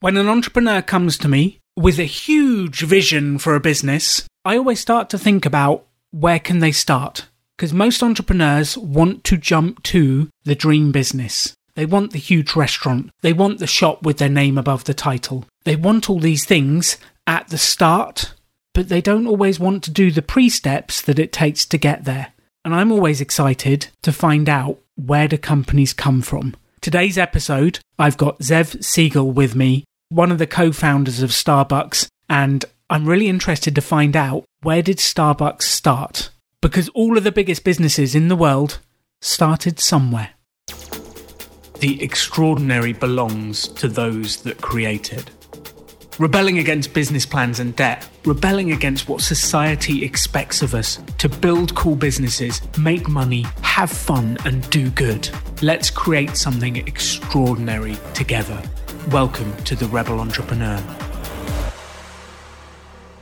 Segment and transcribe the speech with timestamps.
[0.00, 4.78] When an entrepreneur comes to me with a huge vision for a business, I always
[4.78, 7.28] start to think about where can they start?
[7.56, 11.54] Because most entrepreneurs want to jump to the dream business.
[11.76, 13.10] They want the huge restaurant.
[13.22, 15.46] They want the shop with their name above the title.
[15.64, 18.34] They want all these things at the start,
[18.74, 22.04] but they don't always want to do the pre steps that it takes to get
[22.04, 22.34] there.
[22.66, 26.54] And I'm always excited to find out where do companies come from.
[26.86, 32.08] Today's episode, I've got Zev Siegel with me, one of the co founders of Starbucks,
[32.28, 36.30] and I'm really interested to find out where did Starbucks start?
[36.60, 38.78] Because all of the biggest businesses in the world
[39.20, 40.30] started somewhere.
[41.80, 45.30] The extraordinary belongs to those that create it.
[46.18, 51.74] Rebelling against business plans and debt, rebelling against what society expects of us to build
[51.74, 55.28] cool businesses, make money, have fun, and do good.
[55.60, 58.62] Let's create something extraordinary together.
[59.10, 60.82] Welcome to the Rebel Entrepreneur.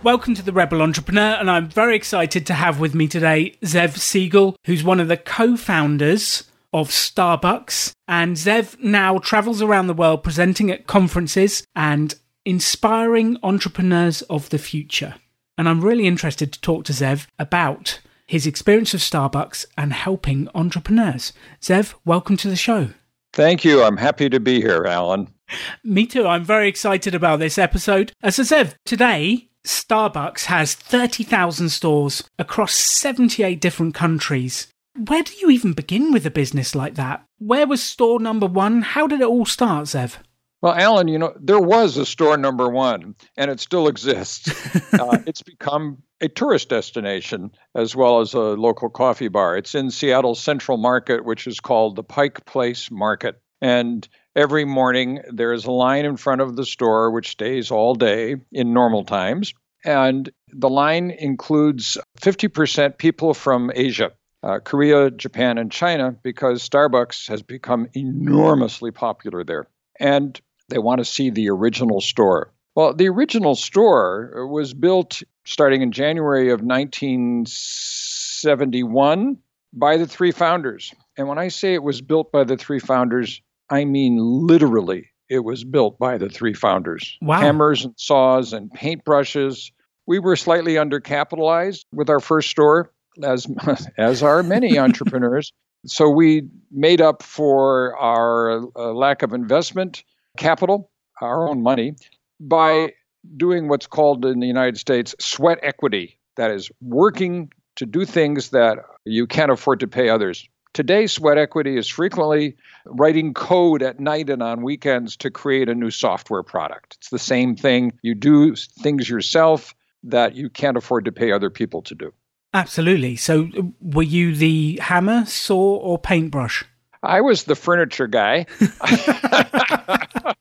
[0.02, 3.98] Welcome to the Rebel Entrepreneur, and I'm very excited to have with me today Zev
[3.98, 7.92] Siegel, who's one of the co founders of Starbucks.
[8.08, 12.14] And Zev now travels around the world presenting at conferences and
[12.46, 15.16] inspiring entrepreneurs of the future.
[15.58, 20.48] And I'm really interested to talk to Zev about his experience of Starbucks and helping
[20.54, 21.34] entrepreneurs.
[21.60, 22.88] Zev, welcome to the show.
[23.34, 23.82] Thank you.
[23.82, 25.33] I'm happy to be here, Alan.
[25.82, 26.26] Me too.
[26.26, 28.12] I'm very excited about this episode.
[28.22, 34.68] As I said, today, Starbucks has 30,000 stores across 78 different countries.
[34.96, 37.24] Where do you even begin with a business like that?
[37.38, 38.82] Where was store number one?
[38.82, 40.18] How did it all start, Zev?
[40.62, 44.48] Well, Alan, you know, there was a store number one, and it still exists.
[44.94, 49.58] uh, it's become a tourist destination as well as a local coffee bar.
[49.58, 53.42] It's in Seattle's Central Market, which is called the Pike Place Market.
[53.60, 57.94] And every morning there is a line in front of the store which stays all
[57.94, 59.54] day in normal times.
[59.84, 64.12] And the line includes 50% people from Asia.
[64.42, 69.66] Uh, Korea, Japan, and China, because Starbucks has become enormously popular there.
[69.98, 72.52] And they want to see the original store.
[72.74, 79.38] Well, the original store was built starting in January of 1971
[79.72, 80.92] by the three founders.
[81.16, 83.40] And when I say it was built by the three founders,
[83.70, 87.16] I mean literally it was built by the three founders.
[87.22, 87.40] Wow.
[87.40, 89.72] Hammers and saws and paintbrushes.
[90.06, 92.92] We were slightly undercapitalized with our first store,
[93.22, 93.46] as
[93.98, 95.52] as are many entrepreneurs.
[95.86, 100.02] So we made up for our uh, lack of investment
[100.38, 101.94] capital, our own money,
[102.40, 102.92] by
[103.36, 106.18] doing what's called in the United States sweat equity.
[106.36, 110.48] That is, working to do things that you can't afford to pay others.
[110.74, 115.74] Today, sweat equity is frequently writing code at night and on weekends to create a
[115.74, 116.96] new software product.
[116.98, 117.92] It's the same thing.
[118.02, 122.12] You do things yourself that you can't afford to pay other people to do.
[122.52, 123.14] Absolutely.
[123.14, 123.48] So,
[123.80, 126.64] were you the hammer, saw, or paintbrush?
[127.04, 128.46] I was the furniture guy.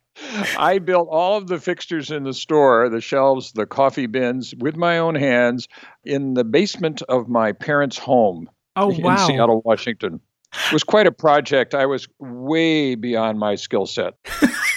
[0.58, 4.76] I built all of the fixtures in the store, the shelves, the coffee bins, with
[4.76, 5.68] my own hands
[6.04, 9.28] in the basement of my parents' home oh, in wow.
[9.28, 10.20] Seattle, Washington.
[10.68, 11.74] It was quite a project.
[11.74, 14.14] I was way beyond my skill set.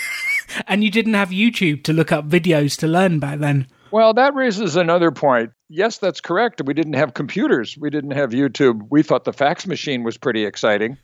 [0.67, 3.67] and you didn't have YouTube to look up videos to learn back then.
[3.91, 5.53] Well, that raises another point.
[5.69, 6.63] Yes, that's correct.
[6.65, 7.77] We didn't have computers.
[7.79, 8.87] We didn't have YouTube.
[8.91, 10.97] We thought the fax machine was pretty exciting.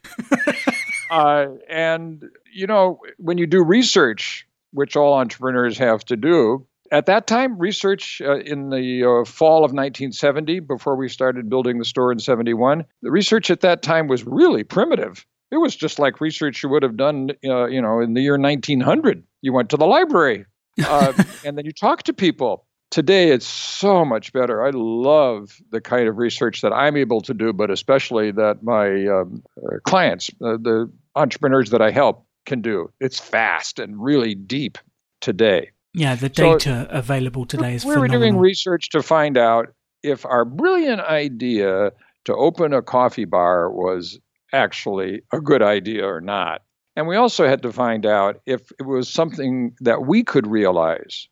[1.10, 7.06] uh, and, you know, when you do research, which all entrepreneurs have to do, at
[7.06, 11.84] that time, research uh, in the uh, fall of 1970, before we started building the
[11.84, 15.26] store in 71, the research at that time was really primitive.
[15.50, 18.38] It was just like research you would have done, uh, you know, in the year
[18.38, 19.24] 1900.
[19.40, 20.46] You went to the library,
[20.86, 21.12] uh,
[21.44, 24.62] and then you talked to people today it's so much better.
[24.62, 29.06] I love the kind of research that I'm able to do, but especially that my
[29.06, 32.92] um, uh, clients, uh, the entrepreneurs that I help, can do.
[33.00, 34.76] It's fast and really deep
[35.20, 35.70] today.
[35.94, 40.24] Yeah, the data so available today is we were doing research to find out if
[40.24, 41.92] our brilliant idea
[42.24, 44.18] to open a coffee bar was
[44.52, 46.62] actually a good idea or not.
[46.96, 51.28] And we also had to find out if it was something that we could realize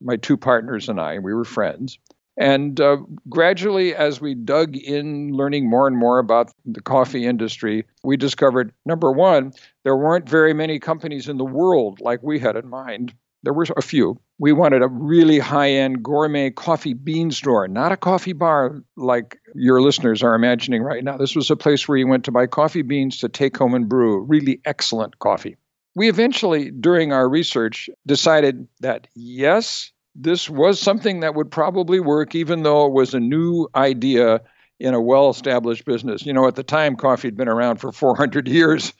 [0.00, 1.98] my two partners and I, we were friends.
[2.38, 2.98] And uh,
[3.28, 8.72] gradually, as we dug in, learning more and more about the coffee industry, we discovered
[8.86, 9.52] number one,
[9.84, 13.12] there weren't very many companies in the world like we had in mind.
[13.42, 14.20] There were a few.
[14.38, 19.38] We wanted a really high end gourmet coffee bean store, not a coffee bar like
[19.54, 21.16] your listeners are imagining right now.
[21.16, 23.88] This was a place where you went to buy coffee beans to take home and
[23.88, 25.56] brew really excellent coffee.
[25.94, 32.34] we eventually, during our research, decided that yes, this was something that would probably work,
[32.34, 34.40] even though it was a new idea
[34.78, 36.24] in a well established business.
[36.26, 38.92] You know, at the time, coffee had been around for 400 years.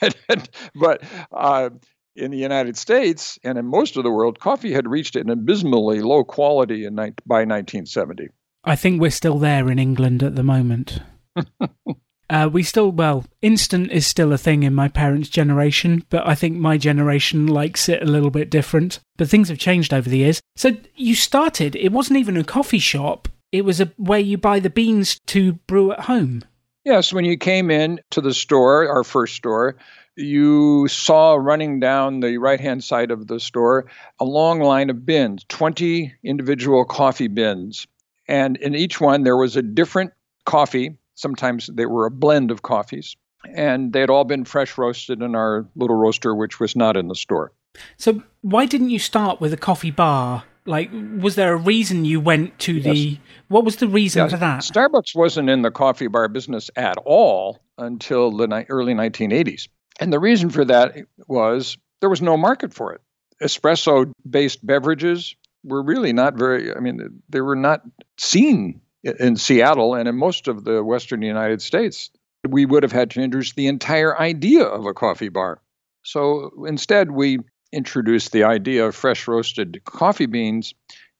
[0.74, 1.02] but
[1.32, 1.70] uh,
[2.16, 6.00] in the United States and in most of the world, coffee had reached an abysmally
[6.00, 8.28] low quality in, by 1970.
[8.64, 11.00] I think we're still there in England at the moment.
[12.30, 16.34] uh, we still, well, instant is still a thing in my parents' generation, but I
[16.34, 19.00] think my generation likes it a little bit different.
[19.16, 20.40] But things have changed over the years.
[20.56, 24.60] So you started, it wasn't even a coffee shop, it was a where you buy
[24.60, 26.42] the beans to brew at home.
[26.84, 29.76] Yes, when you came in to the store, our first store,
[30.16, 33.86] you saw running down the right hand side of the store
[34.20, 37.86] a long line of bins, 20 individual coffee bins.
[38.28, 40.12] And in each one, there was a different
[40.46, 40.96] coffee.
[41.14, 43.16] Sometimes they were a blend of coffees.
[43.54, 47.08] And they had all been fresh roasted in our little roaster, which was not in
[47.08, 47.52] the store.
[47.98, 50.44] So, why didn't you start with a coffee bar?
[50.64, 53.18] Like, was there a reason you went to the.
[53.48, 54.30] What was the reason yes.
[54.30, 54.60] for that?
[54.60, 59.68] Starbucks wasn't in the coffee bar business at all until the ni- early 1980s.
[60.00, 60.96] And the reason for that
[61.28, 63.00] was there was no market for it.
[63.42, 67.82] Espresso based beverages were really not very, I mean, they were not
[68.18, 72.10] seen in Seattle and in most of the Western United States.
[72.48, 75.60] We would have had to introduce the entire idea of a coffee bar.
[76.02, 77.38] So instead, we
[77.72, 80.74] introduced the idea of fresh roasted coffee beans.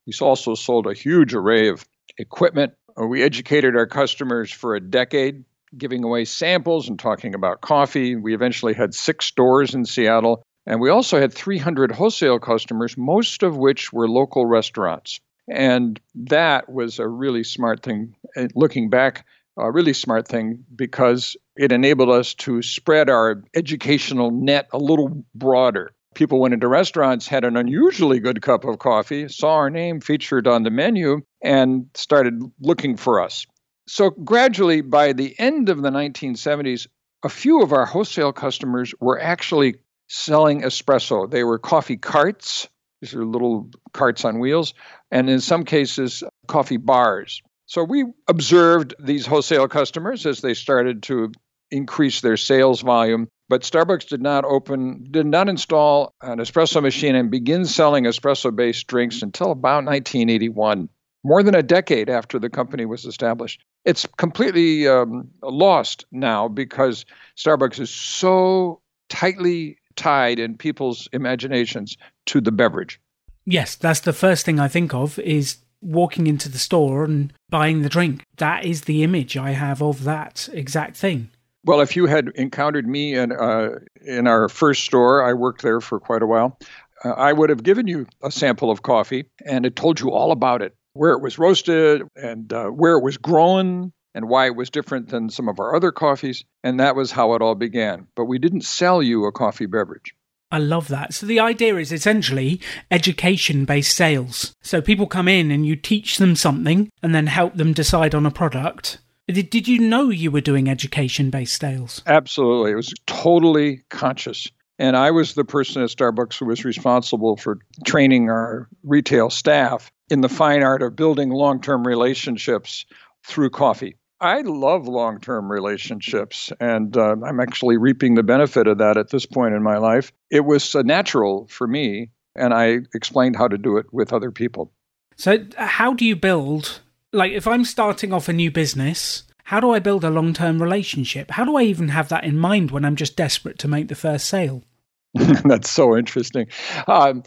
[0.07, 1.87] We also sold a huge array of
[2.19, 2.75] equipment.
[2.97, 5.45] We educated our customers for a decade,
[5.77, 8.17] giving away samples and talking about coffee.
[8.17, 13.43] We eventually had six stores in Seattle and we also had 300 wholesale customers, most
[13.43, 15.21] of which were local restaurants.
[15.49, 18.15] And that was a really smart thing.
[18.35, 19.27] Uh, looking back,
[19.59, 25.25] a really smart thing because it enabled us to spread our educational net a little
[25.35, 25.93] broader.
[26.15, 30.47] People went into restaurants, had an unusually good cup of coffee, saw our name featured
[30.47, 33.47] on the menu, and started looking for us.
[33.87, 36.87] So, gradually, by the end of the 1970s,
[37.23, 39.77] a few of our wholesale customers were actually
[40.09, 41.31] selling espresso.
[41.31, 42.69] They were coffee carts,
[43.01, 44.75] these are little carts on wheels,
[45.11, 47.43] and in some cases, coffee bars.
[47.67, 51.33] So we observed these wholesale customers as they started to
[51.71, 53.29] increase their sales volume.
[53.49, 58.55] But Starbucks did not open, did not install an espresso machine and begin selling espresso
[58.55, 60.89] based drinks until about 1981,
[61.25, 63.65] more than a decade after the company was established.
[63.85, 67.05] It's completely um, lost now because
[67.37, 73.01] Starbucks is so tightly tied in people's imaginations to the beverage.
[73.47, 77.83] Yes, that's the first thing I think of is walking into the store and buying
[77.83, 78.25] the drink.
[78.39, 81.31] That is the image I have of that exact thing.
[81.65, 83.71] Well, if you had encountered me in uh,
[84.05, 86.59] in our first store, I worked there for quite a while.
[87.05, 90.31] Uh, I would have given you a sample of coffee, and it told you all
[90.31, 94.57] about it, where it was roasted, and uh, where it was grown, and why it
[94.57, 96.45] was different than some of our other coffees.
[96.63, 98.07] And that was how it all began.
[98.15, 100.15] But we didn't sell you a coffee beverage.
[100.51, 101.13] I love that.
[101.13, 102.61] So the idea is essentially
[102.91, 104.55] education based sales.
[104.63, 108.25] So people come in and you teach them something and then help them decide on
[108.25, 108.99] a product.
[109.27, 112.03] Did, did you know you were doing education based sales?
[112.07, 112.71] Absolutely.
[112.71, 114.47] It was totally conscious.
[114.79, 119.91] And I was the person at Starbucks who was responsible for training our retail staff
[120.11, 122.85] in the fine art of building long term relationships
[123.25, 123.97] through coffee.
[124.21, 129.11] I love long term relationships, and uh, I'm actually reaping the benefit of that at
[129.11, 130.13] this point in my life.
[130.31, 134.31] It was uh, natural for me, and I explained how to do it with other
[134.31, 134.73] people.
[135.17, 136.81] So, how do you build,
[137.13, 140.63] like, if I'm starting off a new business, how do I build a long term
[140.63, 141.33] relationship?
[141.33, 143.95] How do I even have that in mind when I'm just desperate to make the
[143.95, 144.63] first sale?
[145.15, 146.47] That's so interesting.
[146.89, 147.23] Um,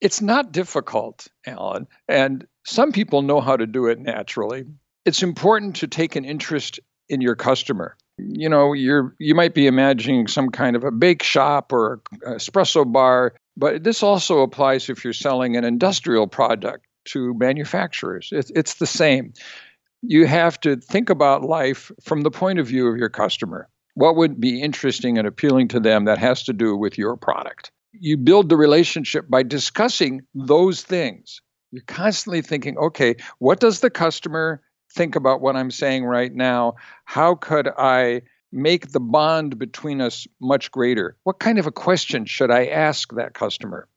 [0.00, 4.66] it's not difficult, Alan, and some people know how to do it naturally
[5.06, 7.96] it's important to take an interest in your customer.
[8.18, 12.34] You know, you're you might be imagining some kind of a bake shop or a
[12.34, 18.30] espresso bar, but this also applies if you're selling an industrial product to manufacturers.
[18.32, 19.32] It's, it's the same.
[20.02, 23.68] You have to think about life from the point of view of your customer.
[23.94, 27.70] What would be interesting and appealing to them that has to do with your product?
[28.00, 31.40] You build the relationship by discussing those things.
[31.72, 34.62] You're constantly thinking, okay, what does the customer
[34.96, 36.74] think about what I'm saying right now.
[37.04, 41.16] How could I make the bond between us much greater?
[41.24, 43.88] What kind of a question should I ask that customer?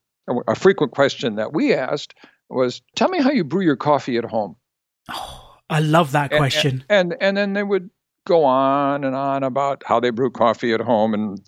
[0.46, 2.14] A frequent question that we asked
[2.48, 4.54] was, "Tell me how you brew your coffee at home."
[5.08, 6.84] Oh, I love that question.
[6.88, 7.90] And, and and, and then they would
[8.26, 11.40] go on and on about how they brew coffee at home and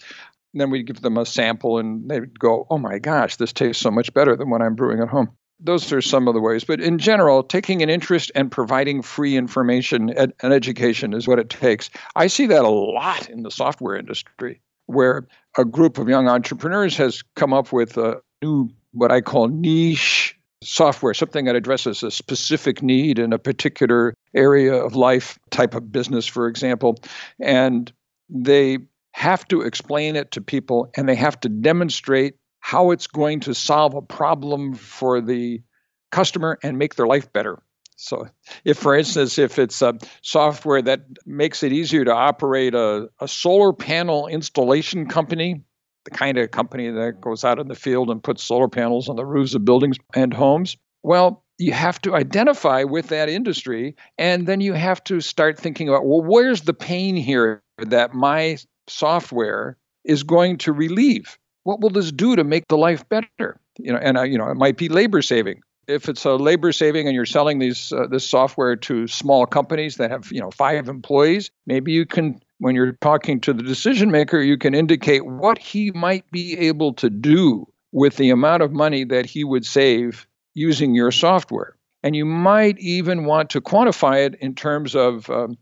[0.60, 3.90] then we'd give them a sample and they'd go, oh my gosh, this tastes so
[3.90, 5.30] much better than what I'm brewing at home.
[5.60, 6.64] Those are some of the ways.
[6.64, 11.50] But in general, taking an interest and providing free information and education is what it
[11.50, 11.88] takes.
[12.16, 16.96] I see that a lot in the software industry, where a group of young entrepreneurs
[16.96, 22.10] has come up with a new, what I call niche software, something that addresses a
[22.10, 26.98] specific need in a particular area of life, type of business, for example.
[27.40, 27.92] And
[28.28, 28.78] they
[29.12, 33.54] have to explain it to people and they have to demonstrate how it's going to
[33.54, 35.62] solve a problem for the
[36.10, 37.62] customer and make their life better.
[37.96, 38.26] So,
[38.64, 43.28] if, for instance, if it's a software that makes it easier to operate a, a
[43.28, 45.62] solar panel installation company,
[46.04, 49.16] the kind of company that goes out in the field and puts solar panels on
[49.16, 54.46] the roofs of buildings and homes, well, you have to identify with that industry and
[54.46, 58.56] then you have to start thinking about well where's the pain here that my
[58.88, 61.38] software is going to relieve.
[61.64, 63.60] What will this do to make the life better?
[63.78, 65.62] You know and uh, you know it might be labor saving.
[65.88, 69.96] If it's a labor saving and you're selling these uh, this software to small companies
[69.96, 74.10] that have you know five employees maybe you can when you're talking to the decision
[74.10, 78.72] maker you can indicate what he might be able to do with the amount of
[78.72, 81.76] money that he would save using your software.
[82.02, 85.56] And you might even want to quantify it in terms of um,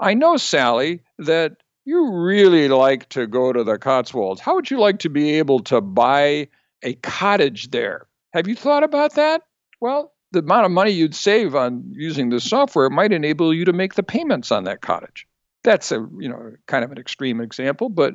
[0.00, 4.78] i know sally that you really like to go to the cotswolds how would you
[4.78, 6.48] like to be able to buy
[6.82, 9.42] a cottage there have you thought about that
[9.82, 13.72] well, the amount of money you'd save on using this software might enable you to
[13.72, 15.26] make the payments on that cottage.
[15.64, 18.14] That's a, you know, kind of an extreme example, but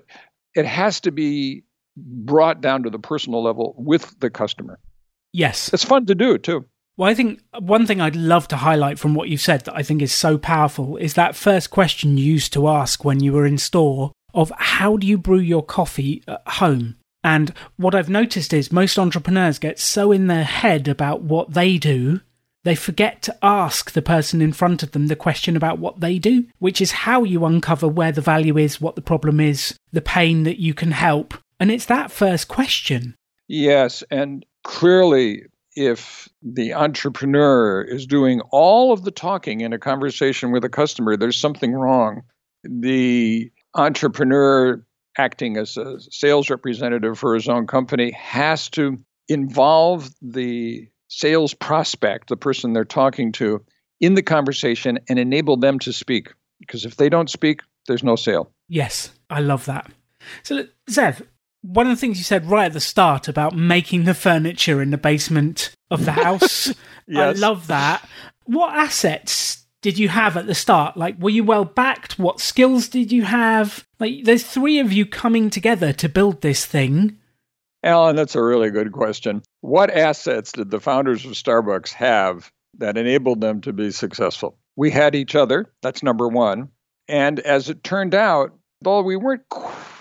[0.56, 1.66] it has to be
[1.98, 4.80] brought down to the personal level with the customer.
[5.34, 5.74] Yes.
[5.74, 6.66] It's fun to do too.
[6.98, 9.84] Well, I think one thing I'd love to highlight from what you've said that I
[9.84, 13.46] think is so powerful is that first question you used to ask when you were
[13.46, 16.96] in store of how do you brew your coffee at home?
[17.24, 21.78] And what I've noticed is most entrepreneurs get so in their head about what they
[21.78, 22.22] do,
[22.64, 26.18] they forget to ask the person in front of them the question about what they
[26.18, 30.02] do, which is how you uncover where the value is, what the problem is, the
[30.02, 31.36] pain that you can help.
[31.60, 33.16] And it's that first question.
[33.48, 34.04] Yes.
[34.10, 35.46] And clearly,
[35.78, 41.16] if the entrepreneur is doing all of the talking in a conversation with a customer,
[41.16, 42.24] there's something wrong.
[42.64, 44.84] The entrepreneur
[45.20, 48.98] acting as a sales representative for his own company has to
[49.30, 53.64] involve the sales prospect, the person they're talking to,
[54.02, 56.34] in the conversation and enable them to speak.
[56.60, 58.52] Because if they don't speak, there's no sale.
[58.68, 59.92] Yes, I love that.
[60.42, 61.22] So, Zev,
[61.62, 64.92] one of the things you said right at the start about making the furniture in
[64.92, 66.68] the basement of the house,
[67.08, 67.38] yes.
[67.38, 68.08] I love that.
[68.46, 70.98] What assets did you have at the start?
[70.98, 72.18] Like, were you well backed?
[72.18, 73.86] What skills did you have?
[74.00, 77.18] Like, there's three of you coming together to build this thing.
[77.84, 79.42] Alan, that's a really good question.
[79.62, 84.58] What assets did the founders of Starbucks have that enabled them to be successful?
[84.76, 85.72] We had each other.
[85.82, 86.70] That's number one.
[87.08, 89.48] And as it turned out, though we weren't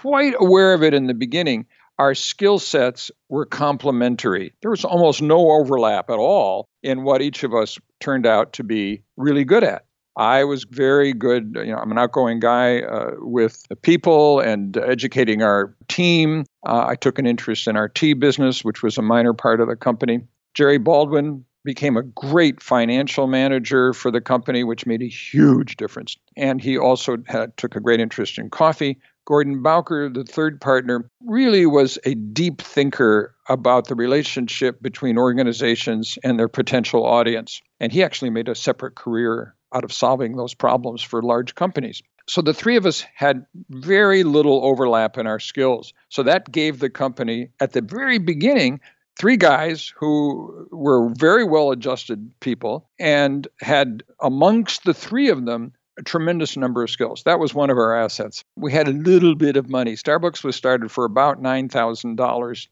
[0.07, 1.67] quite aware of it in the beginning,
[1.99, 4.53] our skill sets were complementary.
[4.63, 8.63] There was almost no overlap at all in what each of us turned out to
[8.63, 9.85] be really good at.
[10.17, 15.43] I was very good, you know, I'm an outgoing guy uh, with people and educating
[15.43, 16.45] our team.
[16.65, 19.67] Uh, I took an interest in our tea business, which was a minor part of
[19.67, 20.21] the company.
[20.55, 26.17] Jerry Baldwin became a great financial manager for the company, which made a huge difference.
[26.37, 28.99] And he also had, took a great interest in coffee.
[29.27, 36.17] Gordon Bowker, the third partner, really was a deep thinker about the relationship between organizations
[36.25, 37.61] and their potential audience.
[37.81, 42.03] And he actually made a separate career out of solving those problems for large companies.
[42.29, 45.93] So the three of us had very little overlap in our skills.
[46.09, 48.81] So that gave the company, at the very beginning,
[49.19, 55.73] three guys who were very well adjusted people and had amongst the three of them
[55.99, 57.23] a tremendous number of skills.
[57.25, 58.45] That was one of our assets.
[58.57, 59.95] We had a little bit of money.
[59.95, 62.69] Starbucks was started for about $9,000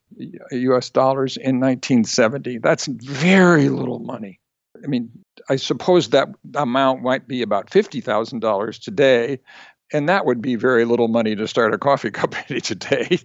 [0.50, 2.58] US dollars in 1970.
[2.58, 4.40] That's very little money.
[4.82, 5.10] I mean,
[5.48, 9.38] I suppose that amount might be about $50,000 today,
[9.92, 13.20] and that would be very little money to start a coffee company today.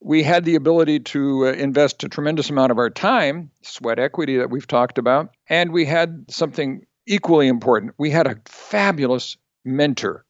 [0.00, 4.36] We had the ability to uh, invest a tremendous amount of our time, sweat equity
[4.38, 10.24] that we've talked about, and we had something equally important, we had a fabulous mentor,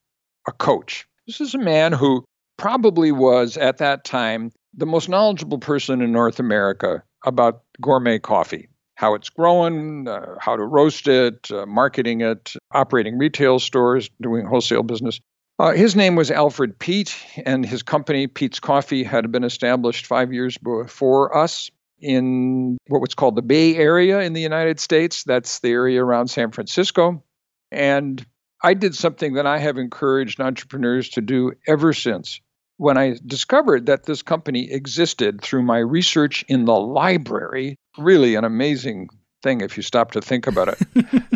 [0.46, 1.06] a coach.
[1.26, 2.24] This is a man who
[2.56, 8.68] probably was at that time the most knowledgeable person in North America about gourmet coffee,
[8.94, 14.46] how it's growing, uh, how to roast it, uh, marketing it, operating retail stores, doing
[14.46, 15.20] wholesale business.
[15.58, 17.16] Uh, his name was Alfred Peet,
[17.46, 23.14] and his company, Peet's Coffee, had been established five years before us in what was
[23.14, 25.24] called the Bay Area in the United States.
[25.24, 27.22] That's the area around San Francisco.
[27.70, 28.24] And
[28.62, 32.40] I did something that I have encouraged entrepreneurs to do ever since.
[32.78, 38.44] When I discovered that this company existed through my research in the library, really an
[38.44, 39.08] amazing
[39.42, 40.78] thing if you stop to think about it.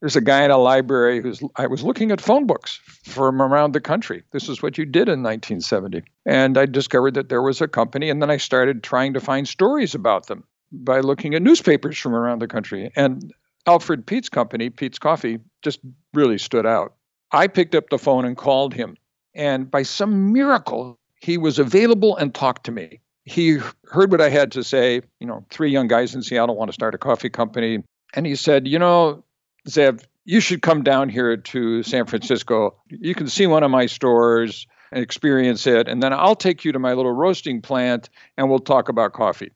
[0.00, 3.72] There's a guy in a library who's I was looking at phone books from around
[3.72, 4.22] the country.
[4.32, 6.02] This is what you did in 1970.
[6.26, 9.48] And I discovered that there was a company and then I started trying to find
[9.48, 12.90] stories about them by looking at newspapers from around the country.
[12.96, 13.32] And
[13.66, 15.80] Alfred Peet's company, Peet's Coffee, just
[16.14, 16.94] really stood out.
[17.32, 18.96] I picked up the phone and called him.
[19.34, 23.00] And by some miracle, he was available and talked to me.
[23.24, 25.02] He heard what I had to say.
[25.20, 27.82] You know, three young guys in Seattle want to start a coffee company.
[28.14, 29.22] And he said, You know,
[29.68, 32.76] Zev, you should come down here to San Francisco.
[32.88, 35.88] You can see one of my stores and experience it.
[35.88, 39.52] And then I'll take you to my little roasting plant and we'll talk about coffee.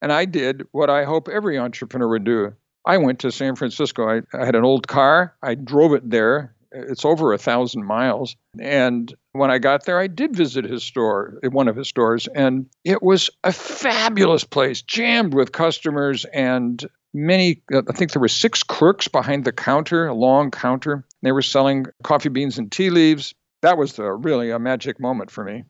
[0.00, 2.54] And I did what I hope every entrepreneur would do
[2.86, 4.08] I went to San Francisco.
[4.08, 5.34] I, I had an old car.
[5.42, 6.54] I drove it there.
[6.70, 8.36] It's over a thousand miles.
[8.60, 12.66] And when I got there, I did visit his store, one of his stores, and
[12.84, 16.84] it was a fabulous place, jammed with customers and
[17.16, 17.62] many.
[17.72, 21.04] Uh, I think there were six clerks behind the counter, a long counter.
[21.22, 23.34] They were selling coffee beans and tea leaves.
[23.62, 25.64] That was really a magic moment for me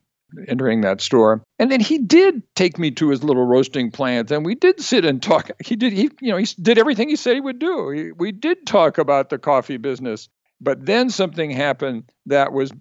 [0.47, 1.41] entering that store.
[1.59, 5.05] And then he did take me to his little roasting plant and we did sit
[5.05, 5.51] and talk.
[5.63, 7.89] He did he you know, he did everything he said he would do.
[7.89, 10.27] He, we did talk about the coffee business.
[10.59, 12.71] But then something happened that was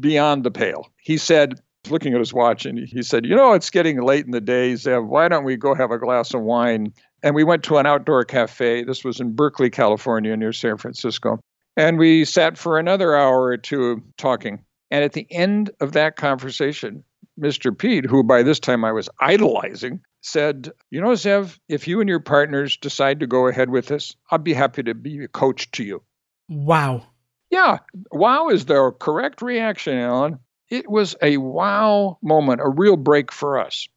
[0.00, 0.88] beyond the pale.
[1.00, 4.32] He said looking at his watch and he said, "You know, it's getting late in
[4.32, 4.72] the day.
[4.74, 7.76] Zev, uh, why don't we go have a glass of wine?" And we went to
[7.78, 8.84] an outdoor cafe.
[8.84, 11.40] This was in Berkeley, California, near San Francisco.
[11.76, 14.64] And we sat for another hour or two talking.
[14.90, 17.04] And at the end of that conversation,
[17.40, 17.76] Mr.
[17.76, 22.08] Peet, who by this time I was idolizing, said, You know, Zev, if you and
[22.08, 25.70] your partners decide to go ahead with this, I'd be happy to be a coach
[25.72, 26.02] to you.
[26.48, 27.06] Wow.
[27.50, 27.78] Yeah.
[28.12, 30.38] Wow is the correct reaction, Alan.
[30.68, 33.88] It was a wow moment, a real break for us.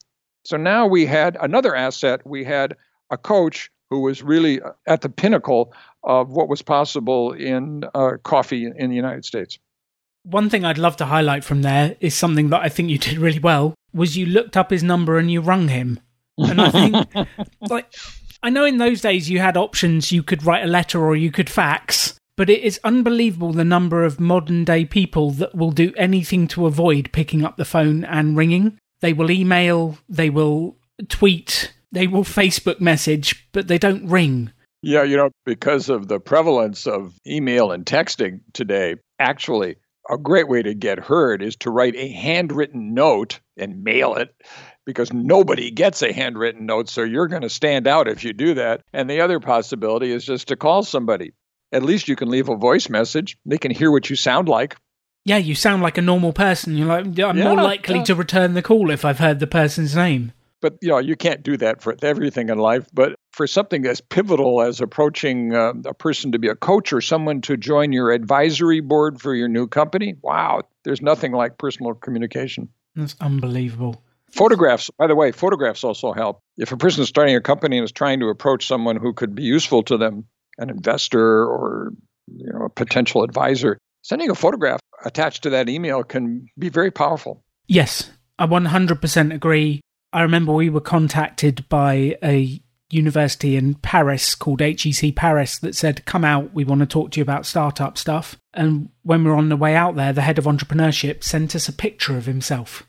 [0.45, 2.25] So now we had another asset.
[2.25, 2.75] We had
[3.13, 5.73] a coach who was really at the pinnacle
[6.03, 9.59] of what was possible in uh, coffee in the United States.
[10.23, 13.17] One thing I'd love to highlight from there is something that I think you did
[13.17, 15.99] really well was you looked up his number and you rung him.
[16.37, 17.27] And I think
[17.69, 17.93] like
[18.41, 21.31] I know in those days you had options you could write a letter or you
[21.31, 25.93] could fax, but it is unbelievable the number of modern day people that will do
[25.97, 28.79] anything to avoid picking up the phone and ringing.
[29.01, 30.77] They will email, they will
[31.09, 34.51] tweet, they will Facebook message, but they don't ring.
[34.81, 39.77] Yeah, you know, because of the prevalence of email and texting today, actually
[40.09, 44.35] a great way to get heard is to write a handwritten note and mail it
[44.85, 46.89] because nobody gets a handwritten note.
[46.89, 48.81] So you're going to stand out if you do that.
[48.91, 51.31] And the other possibility is just to call somebody.
[51.71, 54.75] At least you can leave a voice message, they can hear what you sound like.
[55.25, 56.75] Yeah, you sound like a normal person.
[56.75, 58.03] You're like, I'm yeah, more likely yeah.
[58.03, 60.33] to return the call if I've heard the person's name.
[60.63, 62.87] But you know, you can't do that for everything in life.
[62.93, 67.01] But for something as pivotal as approaching uh, a person to be a coach or
[67.01, 71.93] someone to join your advisory board for your new company, wow, there's nothing like personal
[71.93, 72.69] communication.
[72.95, 74.01] That's unbelievable.
[74.31, 76.39] Photographs, by the way, photographs also help.
[76.57, 79.35] If a person is starting a company and is trying to approach someone who could
[79.35, 80.25] be useful to them,
[80.57, 81.91] an investor or
[82.33, 86.89] you know, a potential advisor, sending a photograph attached to that email can be very
[86.89, 87.43] powerful.
[87.67, 89.81] Yes, I 100% agree.
[90.13, 96.05] I remember we were contacted by a university in Paris called HEC Paris that said,
[96.05, 98.37] Come out, we want to talk to you about startup stuff.
[98.53, 101.67] And when we were on the way out there, the head of entrepreneurship sent us
[101.67, 102.87] a picture of himself.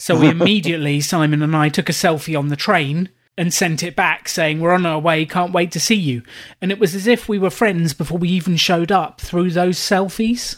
[0.00, 3.94] So we immediately, Simon and I, took a selfie on the train and sent it
[3.94, 6.22] back saying, We're on our way, can't wait to see you.
[6.60, 9.78] And it was as if we were friends before we even showed up through those
[9.78, 10.56] selfies.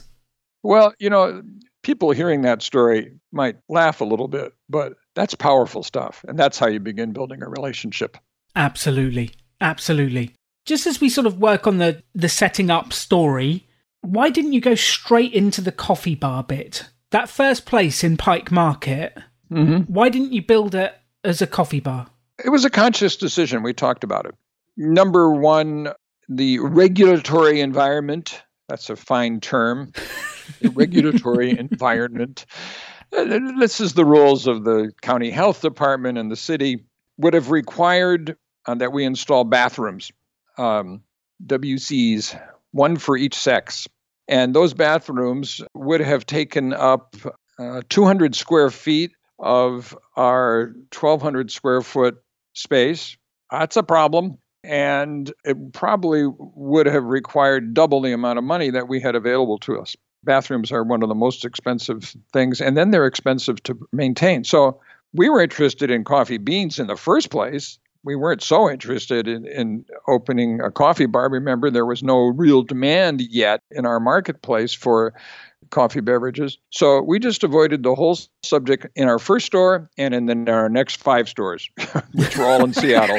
[0.63, 1.43] Well, you know,
[1.83, 6.25] people hearing that story might laugh a little bit, but that's powerful stuff.
[6.27, 8.17] And that's how you begin building a relationship.
[8.57, 9.33] Absolutely.
[9.61, 10.35] Absolutely.
[10.65, 13.69] Just as we sort of work on the, the setting up story,
[14.01, 16.89] why didn't you go straight into the coffee bar bit?
[17.11, 19.15] That first place in Pike Market,
[19.53, 19.93] mm-hmm.
[19.93, 22.07] why didn't you build it as a coffee bar?
[22.43, 23.63] It was a conscious decision.
[23.63, 24.35] We talked about it.
[24.79, 25.93] Number one,
[26.31, 28.43] the regulatory environment.
[28.71, 29.93] That's a fine term.
[30.61, 32.45] The regulatory environment
[33.11, 36.85] this is the rules of the county health department and the city
[37.19, 40.11] would have required uh, that we install bathrooms,
[40.59, 41.03] um,
[41.47, 42.41] WCs,
[42.73, 43.89] one for each sex.
[44.29, 47.17] And those bathrooms would have taken up
[47.59, 52.23] uh, 200 square feet of our 1,200 square foot
[52.55, 53.17] space.
[53.51, 54.39] That's a problem.
[54.63, 59.59] And it probably would have required double the amount of money that we had available
[59.61, 59.97] to us.
[60.25, 64.45] Bathrooms are one of the most expensive things, and then they're expensive to maintain.
[64.45, 64.81] So
[65.13, 67.79] we were interested in coffee beans in the first place.
[68.03, 71.29] We weren't so interested in, in opening a coffee bar.
[71.29, 75.13] Remember, there was no real demand yet in our marketplace for
[75.71, 76.59] coffee beverages.
[76.71, 80.69] So we just avoided the whole subject in our first store and in the, our
[80.69, 81.69] next five stores,
[82.15, 83.19] which were all in Seattle.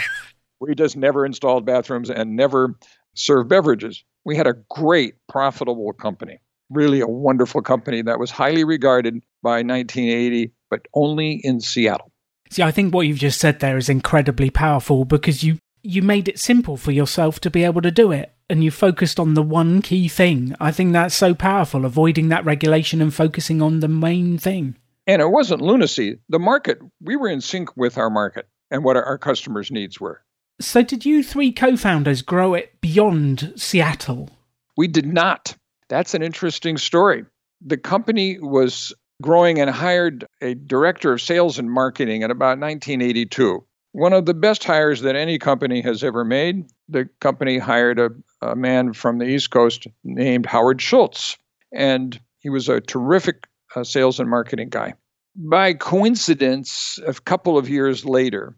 [0.60, 2.76] We just never installed bathrooms and never
[3.16, 4.04] served beverages.
[4.26, 6.40] We had a great, profitable company,
[6.72, 12.12] really a wonderful company that was highly regarded by 1980, but only in Seattle.
[12.50, 16.28] See, I think what you've just said there is incredibly powerful because you you made
[16.28, 19.42] it simple for yourself to be able to do it and you focused on the
[19.42, 20.54] one key thing.
[20.60, 24.76] I think that's so powerful, avoiding that regulation and focusing on the main thing.
[25.08, 26.20] And it wasn't lunacy.
[26.30, 30.22] The market, we were in sync with our market and what our customers' needs were.
[30.60, 34.30] So, did you three co founders grow it beyond Seattle?
[34.78, 35.56] We did not.
[35.92, 37.26] That's an interesting story.
[37.64, 43.64] The company was growing and hired a director of sales and marketing in about 1982
[43.94, 46.66] one of the best hires that any company has ever made.
[46.88, 48.10] The company hired a,
[48.42, 51.38] a man from the East Coast named Howard Schultz,
[51.74, 54.94] and he was a terrific uh, sales and marketing guy.
[55.36, 58.56] By coincidence, a couple of years later,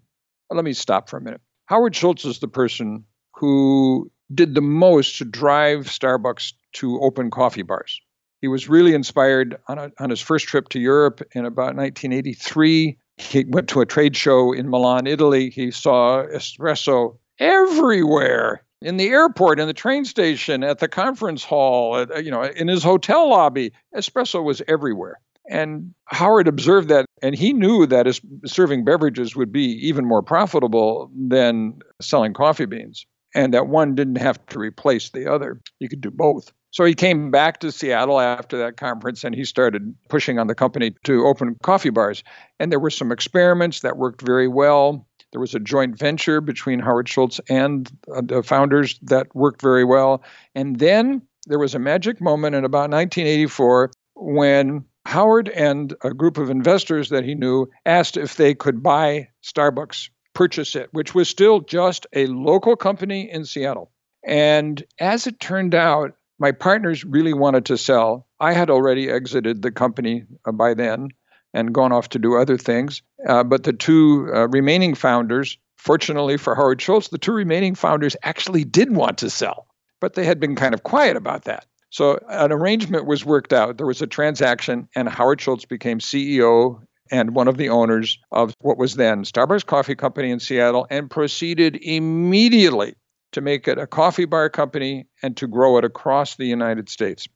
[0.50, 1.42] let me stop for a minute.
[1.66, 7.62] Howard Schultz is the person who did the most to drive Starbucks to open coffee
[7.62, 8.02] bars.
[8.42, 12.98] He was really inspired on, a, on his first trip to Europe in about 1983
[13.18, 15.50] he went to a trade show in Milan, Italy.
[15.50, 21.98] He saw espresso everywhere in the airport, in the train station, at the conference hall,
[21.98, 23.72] at, you know, in his hotel lobby.
[23.96, 25.20] Espresso was everywhere.
[25.50, 31.12] And Howard observed that, and he knew that serving beverages would be even more profitable
[31.16, 35.60] than selling coffee beans, and that one didn't have to replace the other.
[35.80, 36.52] You could do both.
[36.72, 40.56] So he came back to Seattle after that conference and he started pushing on the
[40.56, 42.24] company to open coffee bars.
[42.60, 45.08] And there were some experiments that worked very well.
[45.32, 49.84] There was a joint venture between Howard Schultz and uh, the founders that worked very
[49.84, 50.24] well.
[50.56, 56.38] And then there was a magic moment in about 1984 when Howard and a group
[56.38, 61.30] of investors that he knew asked if they could buy Starbucks, purchase it, which was
[61.30, 63.92] still just a local company in Seattle.
[64.26, 68.28] And as it turned out, my partners really wanted to sell.
[68.40, 71.10] I had already exited the company uh, by then
[71.54, 73.02] and gone off to do other things.
[73.28, 78.16] Uh, but the two uh, remaining founders, fortunately for Howard Schultz, the two remaining founders
[78.24, 79.68] actually did want to sell,
[80.02, 81.66] but they had been kind of quiet about that.
[81.92, 83.78] So an arrangement was worked out.
[83.78, 88.54] There was a transaction, and Howard Schultz became CEO and one of the owners of
[88.60, 92.96] what was then Starbucks Coffee Company in Seattle and proceeded immediately
[93.34, 97.28] to make it a coffee bar company and to grow it across the United States.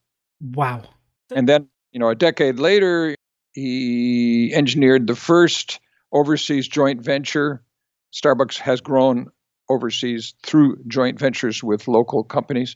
[0.42, 0.84] Wow.
[1.36, 3.16] And then, you know, a decade later,
[3.54, 5.80] he engineered the first
[6.12, 7.64] overseas joint venture.
[8.14, 9.28] Starbucks has grown
[9.70, 12.76] overseas through joint ventures with local companies.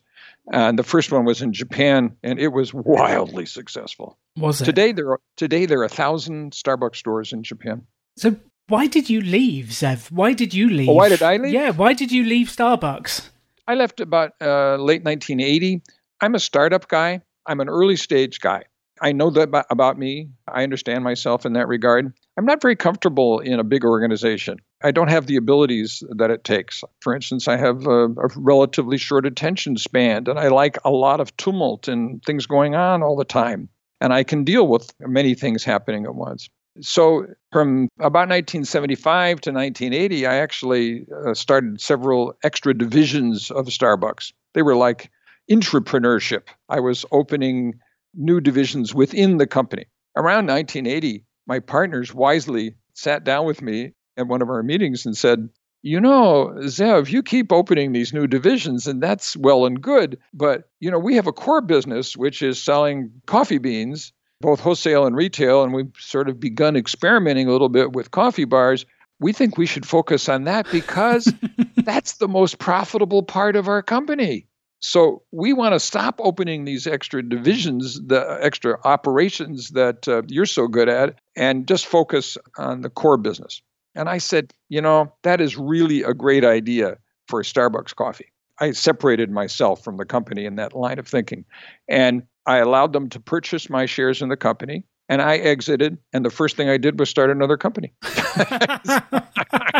[0.51, 4.17] And the first one was in Japan, and it was wildly successful.
[4.37, 4.65] Was it?
[4.65, 7.85] Today there are today there are a thousand Starbucks stores in Japan.
[8.17, 8.35] So
[8.67, 10.11] why did you leave, Zev?
[10.11, 10.89] Why did you leave?
[10.89, 11.53] Oh, why did I leave?
[11.53, 13.29] Yeah, why did you leave Starbucks?
[13.67, 15.81] I left about uh, late 1980.
[16.21, 17.21] I'm a startup guy.
[17.45, 18.63] I'm an early stage guy.
[19.01, 20.29] I know that about me.
[20.47, 22.13] I understand myself in that regard.
[22.37, 24.59] I'm not very comfortable in a big organization.
[24.83, 26.83] I don't have the abilities that it takes.
[27.01, 31.19] For instance, I have a, a, relatively short attention span, and I like a lot
[31.19, 33.69] of tumult and things going on all the time.
[33.99, 36.49] And I can deal with many things happening at once.
[36.79, 44.31] So, from about 1975 to 1980, I actually uh, started several extra divisions of Starbucks.
[44.53, 45.11] They were like
[45.51, 46.43] entrepreneurship.
[46.69, 47.79] I was opening
[48.15, 49.85] new divisions within the company.
[50.15, 55.17] Around 1980, my partners wisely sat down with me at one of our meetings and
[55.17, 55.49] said,
[55.81, 60.17] you know, Zev, you keep opening these new divisions, and that's well and good.
[60.33, 65.05] But, you know, we have a core business, which is selling coffee beans both wholesale
[65.05, 68.85] and retail, and we've sort of begun experimenting a little bit with coffee bars.
[69.19, 71.33] We think we should focus on that because
[71.83, 74.47] that's the most profitable part of our company.
[74.81, 80.47] So we want to stop opening these extra divisions, the extra operations that uh, you're
[80.47, 83.61] so good at, and just focus on the core business.
[83.93, 88.31] And I said, you know, that is really a great idea for Starbucks coffee.
[88.59, 91.45] I separated myself from the company in that line of thinking.
[91.87, 95.97] And I allowed them to purchase my shares in the company and I exited.
[96.13, 97.93] And the first thing I did was start another company.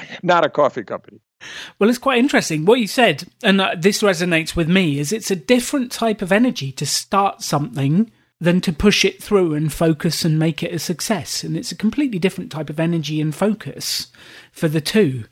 [0.22, 1.20] Not a coffee company.
[1.78, 2.64] Well, it's quite interesting.
[2.64, 6.32] What you said, and uh, this resonates with me, is it's a different type of
[6.32, 10.78] energy to start something than to push it through and focus and make it a
[10.78, 11.44] success.
[11.44, 14.08] And it's a completely different type of energy and focus
[14.50, 15.24] for the two.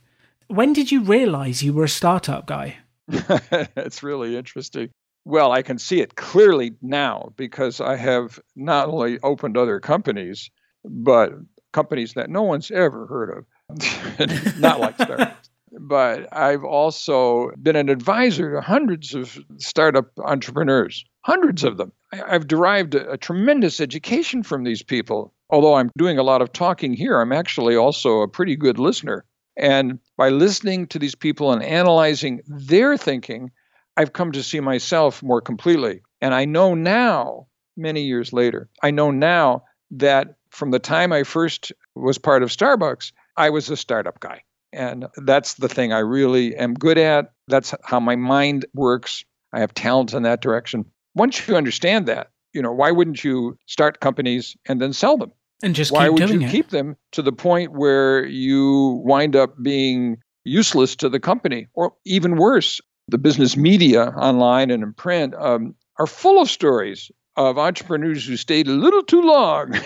[0.47, 2.79] When did you realize you were a startup guy?
[3.09, 4.91] it's really interesting.
[5.25, 10.51] Well, I can see it clearly now because I have not only opened other companies,
[10.85, 11.33] but
[11.73, 13.45] companies that no one's ever heard of,
[14.59, 15.35] not like Starbucks.
[15.73, 21.93] But I've also been an advisor to hundreds of startup entrepreneurs, hundreds of them.
[22.13, 25.33] I've derived a, a tremendous education from these people.
[25.49, 29.25] Although I'm doing a lot of talking here, I'm actually also a pretty good listener.
[29.57, 33.51] And by listening to these people and analyzing their thinking,
[33.97, 36.03] I've come to see myself more completely.
[36.21, 41.23] And I know now, many years later, I know now that from the time I
[41.25, 44.43] first was part of Starbucks, I was a startup guy.
[44.73, 47.33] And that's the thing I really am good at.
[47.49, 49.25] That's how my mind works.
[49.53, 50.85] I have talent in that direction.
[51.15, 55.33] Once you understand that, you know, why wouldn't you start companies and then sell them?
[55.63, 56.51] And just why would you it.
[56.51, 61.67] keep them to the point where you wind up being useless to the company?
[61.75, 67.11] Or even worse, the business media online and in print um, are full of stories
[67.37, 69.75] of entrepreneurs who stayed a little too long.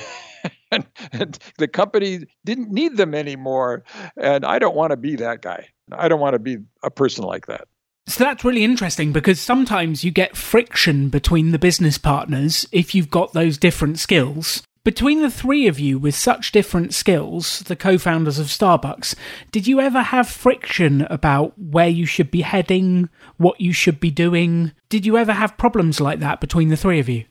[0.71, 3.85] and, and the company didn't need them anymore.
[4.17, 5.69] And I don't want to be that guy.
[5.93, 7.69] I don't want to be a person like that.
[8.07, 13.11] So that's really interesting because sometimes you get friction between the business partners if you've
[13.11, 14.63] got those different skills.
[14.85, 19.15] Between the three of you with such different skills, the co founders of Starbucks,
[19.51, 24.11] did you ever have friction about where you should be heading, what you should be
[24.11, 24.73] doing?
[24.91, 27.25] Did you ever have problems like that between the three of you?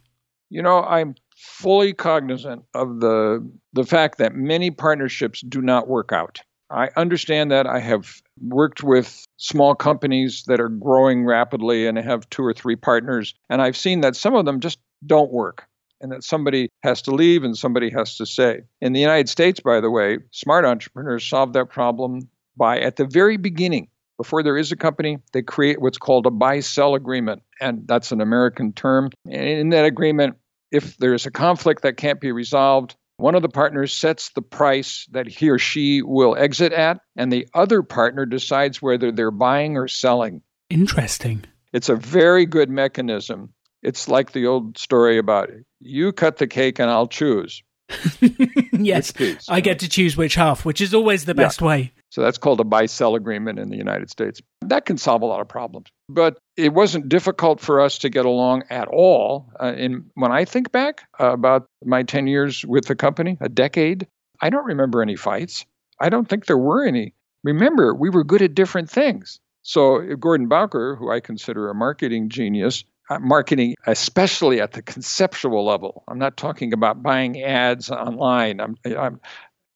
[0.49, 6.12] You know, I'm fully cognizant of the the fact that many partnerships do not work
[6.12, 6.41] out.
[6.69, 7.67] I understand that.
[7.67, 12.77] I have worked with small companies that are growing rapidly and have two or three
[12.77, 15.67] partners, and I've seen that some of them just don't work
[15.99, 18.62] and that somebody has to leave and somebody has to stay.
[18.82, 23.06] In the United States, by the way, smart entrepreneurs solve that problem by, at the
[23.06, 27.41] very beginning, before there is a company, they create what's called a buy sell agreement.
[27.60, 29.10] And that's an American term.
[29.25, 30.36] And in that agreement,
[30.73, 35.07] if there's a conflict that can't be resolved, one of the partners sets the price
[35.12, 39.77] that he or she will exit at, and the other partner decides whether they're buying
[39.77, 40.41] or selling.
[40.69, 41.45] Interesting.
[41.71, 46.79] It's a very good mechanism it's like the old story about you cut the cake
[46.79, 47.62] and I'll choose.
[48.73, 49.13] yes,
[49.49, 51.67] I get to choose which half, which is always the best yeah.
[51.67, 51.91] way.
[52.09, 54.41] So that's called a buy sell agreement in the United States.
[54.61, 55.87] That can solve a lot of problems.
[56.09, 59.51] But it wasn't difficult for us to get along at all.
[59.59, 63.49] Uh, and when I think back uh, about my 10 years with the company, a
[63.49, 64.07] decade,
[64.41, 65.65] I don't remember any fights.
[65.99, 67.13] I don't think there were any.
[67.43, 69.39] Remember, we were good at different things.
[69.63, 72.83] So Gordon Bowker, who I consider a marketing genius,
[73.13, 76.04] Uh, marketing, especially at the conceptual level.
[76.08, 78.60] I'm not talking about buying ads online.
[78.60, 79.19] I'm, I'm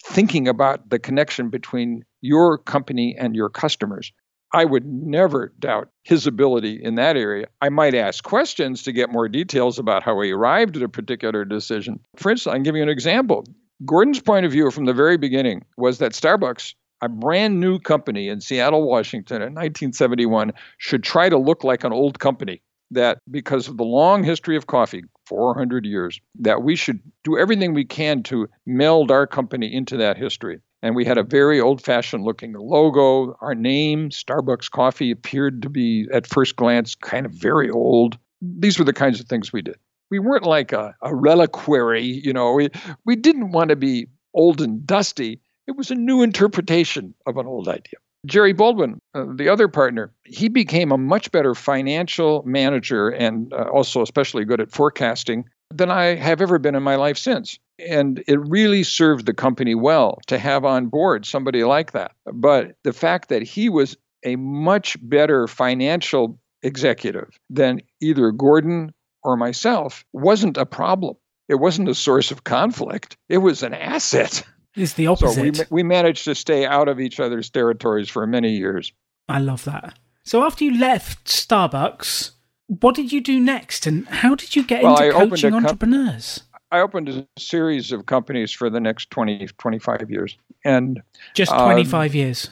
[0.03, 4.11] thinking about the connection between your company and your customers.
[4.53, 7.47] I would never doubt his ability in that area.
[7.61, 11.45] I might ask questions to get more details about how he arrived at a particular
[11.45, 11.99] decision.
[12.15, 13.43] For instance, I'll give you an example.
[13.85, 18.29] Gordon's point of view from the very beginning was that Starbucks, a brand new company
[18.29, 23.67] in Seattle, Washington in 1971, should try to look like an old company that because
[23.67, 28.23] of the long history of coffee, 400 years, that we should do everything we can
[28.23, 30.59] to meld our company into that history.
[30.81, 33.35] And we had a very old fashioned looking logo.
[33.41, 38.17] Our name, Starbucks Coffee, appeared to be, at first glance, kind of very old.
[38.41, 39.75] These were the kinds of things we did.
[40.09, 42.69] We weren't like a, a reliquary, you know, we,
[43.05, 45.41] we didn't want to be old and dusty.
[45.65, 47.99] It was a new interpretation of an old idea.
[48.27, 53.69] Jerry Baldwin, uh, the other partner, he became a much better financial manager and uh,
[53.73, 57.57] also especially good at forecasting than I have ever been in my life since.
[57.79, 62.11] And it really served the company well to have on board somebody like that.
[62.25, 69.37] But the fact that he was a much better financial executive than either Gordon or
[69.37, 71.15] myself wasn't a problem.
[71.47, 74.43] It wasn't a source of conflict, it was an asset.
[74.77, 75.55] It's the opposite.
[75.55, 78.93] So we, we managed to stay out of each other's territories for many years.
[79.27, 79.97] I love that.
[80.23, 82.31] So after you left Starbucks,
[82.67, 85.65] what did you do next, and how did you get well, into I coaching com-
[85.65, 86.41] entrepreneurs?
[86.71, 91.01] I opened a series of companies for the next 20, 25 years, and
[91.33, 92.49] just twenty five um, years.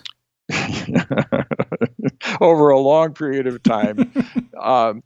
[2.42, 4.12] over a long period of time.
[4.62, 5.04] um,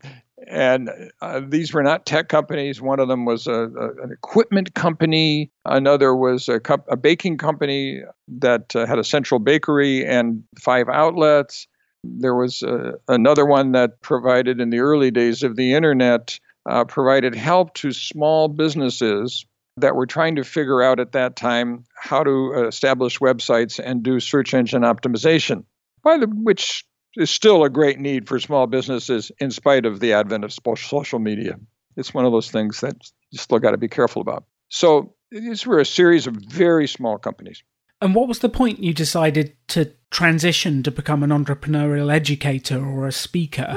[0.49, 0.89] And
[1.21, 2.81] uh, these were not tech companies.
[2.81, 5.51] One of them was a, a, an equipment company.
[5.65, 8.01] Another was a, a baking company
[8.39, 11.67] that uh, had a central bakery and five outlets.
[12.03, 16.83] There was uh, another one that provided, in the early days of the internet, uh,
[16.85, 19.45] provided help to small businesses
[19.77, 24.19] that were trying to figure out at that time how to establish websites and do
[24.19, 25.63] search engine optimization,
[26.03, 26.85] by the, which
[27.17, 31.19] is still a great need for small businesses in spite of the advent of social
[31.19, 31.59] media.
[31.95, 32.95] It's one of those things that
[33.31, 34.45] you still got to be careful about.
[34.69, 37.63] So these were a series of very small companies.
[38.01, 43.07] And what was the point you decided to transition to become an entrepreneurial educator or
[43.07, 43.75] a speaker?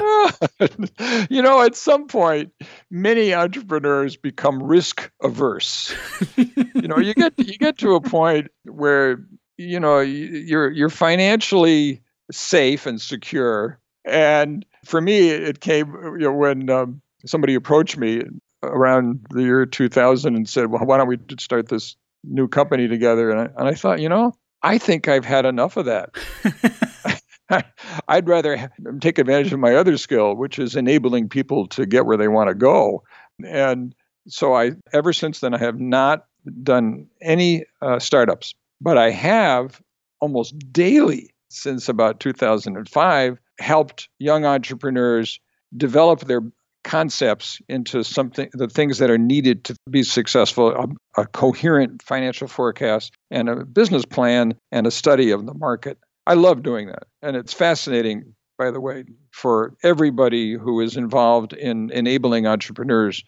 [1.29, 2.53] you know, at some point,
[2.89, 5.93] many entrepreneurs become risk averse.
[6.37, 9.25] you know, you get you get to a point where
[9.57, 13.79] you know you're you're financially safe and secure.
[14.05, 18.23] And for me, it came you know, when um, somebody approached me
[18.61, 23.29] around the year 2000 and said, "Well, why don't we start this new company together?"
[23.29, 26.11] And I, and I thought, you know, I think I've had enough of that.
[28.07, 32.17] I'd rather take advantage of my other skill, which is enabling people to get where
[32.17, 33.03] they want to go.
[33.45, 33.93] And
[34.27, 36.25] so I, ever since then, I have not
[36.61, 39.81] done any uh, startups, but I have
[40.19, 45.39] almost daily since about 2005 helped young entrepreneurs
[45.75, 46.41] develop their
[46.83, 52.47] concepts into something the things that are needed to be successful a, a, coherent financial
[52.47, 55.97] forecast and a business plan and a study of the market.
[56.27, 61.53] I love doing that and it's fascinating by the way for everybody who is involved
[61.53, 63.23] in enabling entrepreneurs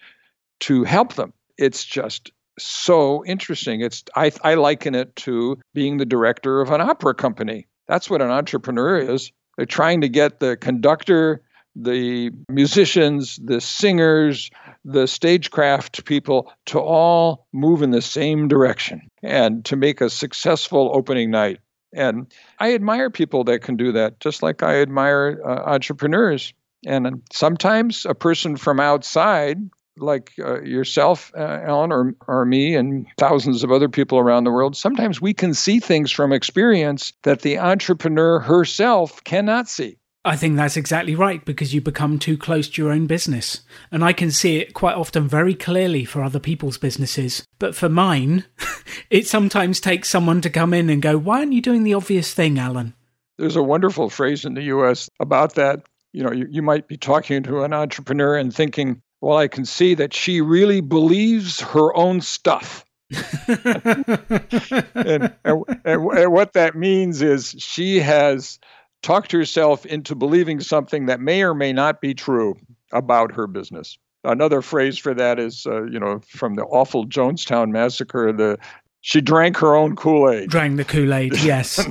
[0.62, 1.34] to help them.
[1.58, 3.80] It's just so interesting.
[3.82, 8.21] It's i, I liken it to being the director of an opera company that's what
[8.21, 9.32] an entrepreneur is.
[9.58, 11.41] They're trying to get the conductor,
[11.76, 14.50] the musicians, the singers,
[14.84, 20.91] the stagecraft people to all move in the same direction and to make a successful
[20.93, 21.60] opening night.
[21.93, 26.54] And I admire people that can do that, just like I admire uh, entrepreneurs.
[26.86, 29.58] And sometimes a person from outside
[29.97, 34.51] like uh, yourself, uh, Alan, or, or me, and thousands of other people around the
[34.51, 39.97] world, sometimes we can see things from experience that the entrepreneur herself cannot see.
[40.27, 43.62] I think that's exactly right because you become too close to your own business.
[43.91, 47.45] And I can see it quite often very clearly for other people's businesses.
[47.60, 48.43] But for mine,
[49.12, 52.34] it sometimes takes someone to come in and go, Why aren't you doing the obvious
[52.34, 52.95] thing, Alan?
[53.38, 55.84] There's a wonderful phrase in the US about that.
[56.12, 59.65] You know, you, you might be talking to an entrepreneur and thinking, well, I can
[59.65, 62.86] see that she really believes her own stuff.
[63.47, 68.60] and, and, and, what that means is she has
[69.04, 72.56] talked herself into believing something that may or may not be true
[72.91, 73.97] about her business.
[74.23, 78.34] Another phrase for that is, uh, you know, from the awful Jonestown massacre.
[78.34, 78.58] The
[79.01, 80.49] she drank her own Kool Aid.
[80.49, 81.88] Drank the Kool Aid, yes.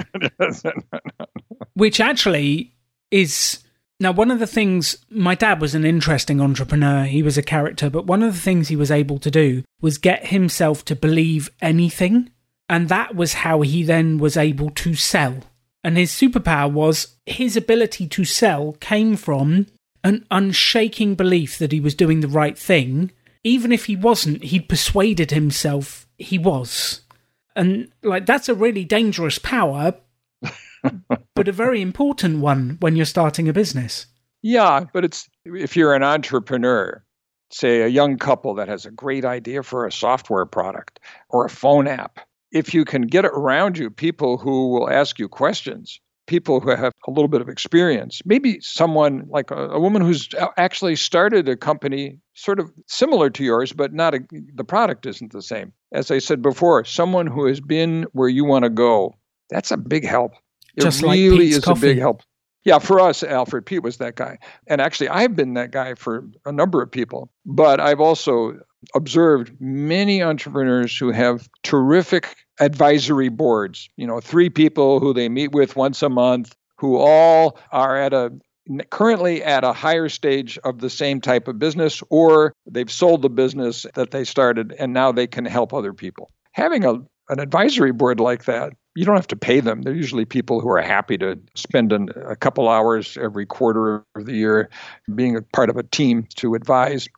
[1.74, 2.74] Which actually
[3.12, 3.63] is
[4.00, 7.04] now, one of the things, my dad was an interesting entrepreneur.
[7.04, 9.98] He was a character, but one of the things he was able to do was
[9.98, 12.30] get himself to believe anything.
[12.68, 15.44] And that was how he then was able to sell.
[15.84, 19.66] And his superpower was his ability to sell came from
[20.02, 23.12] an unshaking belief that he was doing the right thing.
[23.44, 27.02] Even if he wasn't, he'd persuaded himself he was.
[27.54, 29.94] And like that's a really dangerous power
[31.34, 34.06] but a very important one when you're starting a business.
[34.42, 37.02] Yeah, but it's if you're an entrepreneur,
[37.50, 41.50] say a young couple that has a great idea for a software product or a
[41.50, 42.20] phone app,
[42.52, 46.92] if you can get around you people who will ask you questions, people who have
[47.06, 51.56] a little bit of experience, maybe someone like a, a woman who's actually started a
[51.56, 54.20] company sort of similar to yours, but not a,
[54.54, 55.72] the product isn't the same.
[55.92, 59.16] As I said before, someone who has been where you want to go,
[59.50, 60.32] that's a big help.
[60.76, 61.86] It Just really like Peet's is coffee.
[61.86, 62.22] a big help.
[62.64, 64.38] Yeah, for us, Alfred Peet was that guy.
[64.66, 67.30] And actually, I've been that guy for a number of people.
[67.44, 68.58] But I've also
[68.94, 75.52] observed many entrepreneurs who have terrific advisory boards, you know, three people who they meet
[75.52, 78.32] with once a month, who all are at a
[78.90, 83.28] currently at a higher stage of the same type of business or they've sold the
[83.28, 86.30] business that they started and now they can help other people.
[86.52, 86.94] Having a
[87.30, 89.82] an advisory board like that you don't have to pay them.
[89.82, 94.26] They're usually people who are happy to spend an, a couple hours every quarter of
[94.26, 94.70] the year
[95.14, 97.08] being a part of a team to advise.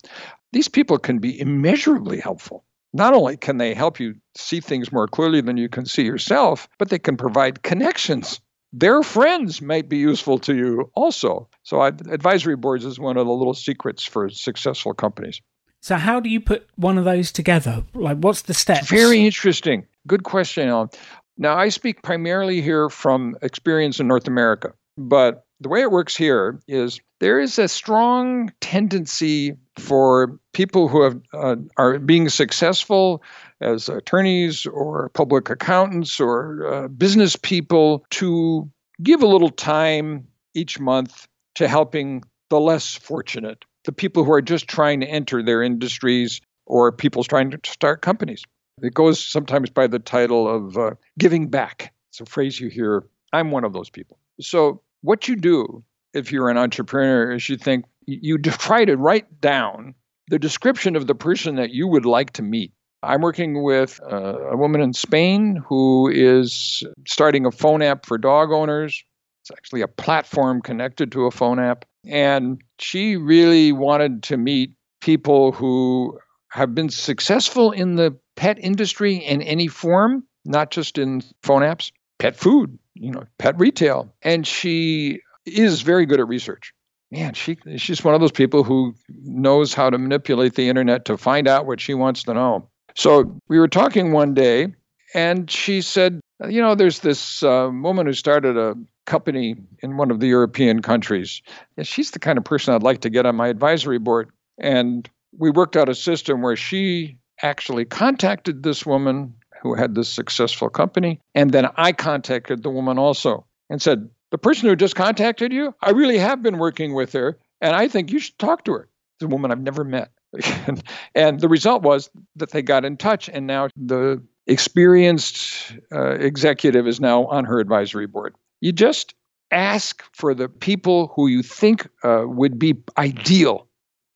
[0.52, 2.64] These people can be immeasurably helpful.
[2.92, 6.68] Not only can they help you see things more clearly than you can see yourself,
[6.78, 8.40] but they can provide connections
[8.72, 11.48] their friends might be useful to you also.
[11.62, 15.40] So, advisory boards is one of the little secrets for successful companies.
[15.80, 17.84] So, how do you put one of those together?
[17.94, 18.88] Like, what's the steps?
[18.88, 19.86] Very interesting.
[20.06, 20.90] Good question, Alan.
[21.38, 26.16] Now, I speak primarily here from experience in North America, but the way it works
[26.16, 33.22] here is there is a strong tendency for people who have, uh, are being successful
[33.60, 38.70] as attorneys or public accountants or uh, business people to
[39.02, 44.42] give a little time each month to helping the less fortunate, the people who are
[44.42, 48.42] just trying to enter their industries or people trying to start companies.
[48.82, 51.94] It goes sometimes by the title of uh, giving back.
[52.10, 53.04] It's a phrase you hear.
[53.32, 54.18] I'm one of those people.
[54.40, 59.40] So, what you do if you're an entrepreneur is you think you try to write
[59.40, 59.94] down
[60.28, 62.72] the description of the person that you would like to meet.
[63.02, 68.18] I'm working with uh, a woman in Spain who is starting a phone app for
[68.18, 69.04] dog owners.
[69.42, 71.84] It's actually a platform connected to a phone app.
[72.04, 76.18] And she really wanted to meet people who
[76.50, 81.90] have been successful in the pet industry in any form, not just in phone apps,
[82.18, 84.14] pet food, you know, pet retail.
[84.22, 86.72] And she is very good at research.
[87.10, 91.16] Man, she she's one of those people who knows how to manipulate the internet to
[91.16, 92.68] find out what she wants to know.
[92.96, 94.74] So we were talking one day,
[95.14, 98.74] and she said, "You know, there's this uh, woman who started a
[99.06, 101.42] company in one of the European countries.
[101.76, 105.08] And she's the kind of person I'd like to get on my advisory board." And
[105.38, 110.68] we worked out a system where she actually contacted this woman who had this successful
[110.68, 115.52] company, and then I contacted the woman also and said, the person who just contacted
[115.52, 118.72] you, I really have been working with her, and I think you should talk to
[118.72, 118.88] her.
[119.20, 120.10] The woman I've never met.
[121.14, 126.86] and the result was that they got in touch, and now the experienced uh, executive
[126.86, 128.34] is now on her advisory board.
[128.60, 129.14] You just
[129.50, 133.68] ask for the people who you think uh, would be ideal.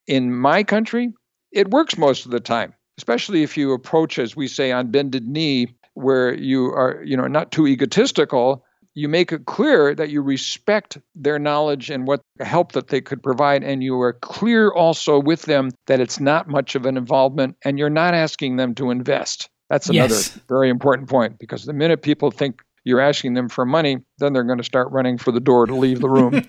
[0.06, 1.12] In my country,
[1.52, 5.26] it works most of the time, especially if you approach, as we say, on bended
[5.26, 10.20] knee, where you are, you know, not too egotistical, you make it clear that you
[10.20, 15.18] respect their knowledge and what help that they could provide and you are clear also
[15.18, 18.90] with them that it's not much of an involvement and you're not asking them to
[18.90, 20.38] invest that's another yes.
[20.48, 24.44] very important point because the minute people think you're asking them for money then they're
[24.44, 26.42] going to start running for the door to leave the room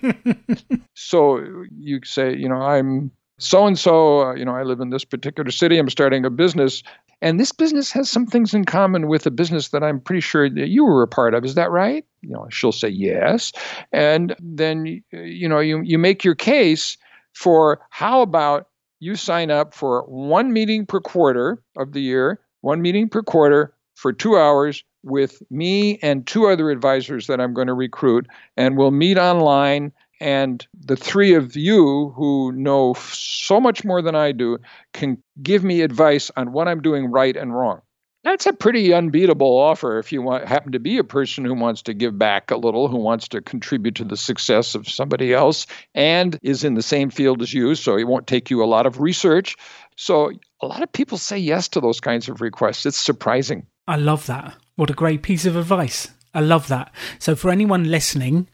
[0.94, 1.40] so
[1.78, 3.10] you say you know i'm
[3.42, 6.82] so and so, you know, I live in this particular city, I'm starting a business.
[7.20, 10.48] And this business has some things in common with a business that I'm pretty sure
[10.48, 11.44] that you were a part of.
[11.44, 12.04] Is that right?
[12.20, 13.52] You know, she'll say yes.
[13.92, 16.96] And then, you know, you, you make your case
[17.32, 18.68] for how about
[19.00, 23.74] you sign up for one meeting per quarter of the year, one meeting per quarter
[23.96, 28.26] for two hours with me and two other advisors that I'm going to recruit.
[28.56, 34.14] And we'll meet online and the three of you who know so much more than
[34.14, 34.58] I do
[34.92, 37.82] can give me advice on what I'm doing right and wrong.
[38.24, 41.82] That's a pretty unbeatable offer if you want, happen to be a person who wants
[41.82, 45.66] to give back a little, who wants to contribute to the success of somebody else,
[45.92, 48.86] and is in the same field as you, so it won't take you a lot
[48.86, 49.56] of research.
[49.96, 52.86] So a lot of people say yes to those kinds of requests.
[52.86, 53.66] It's surprising.
[53.88, 54.54] I love that.
[54.76, 56.08] What a great piece of advice.
[56.32, 56.94] I love that.
[57.18, 58.48] So, for anyone listening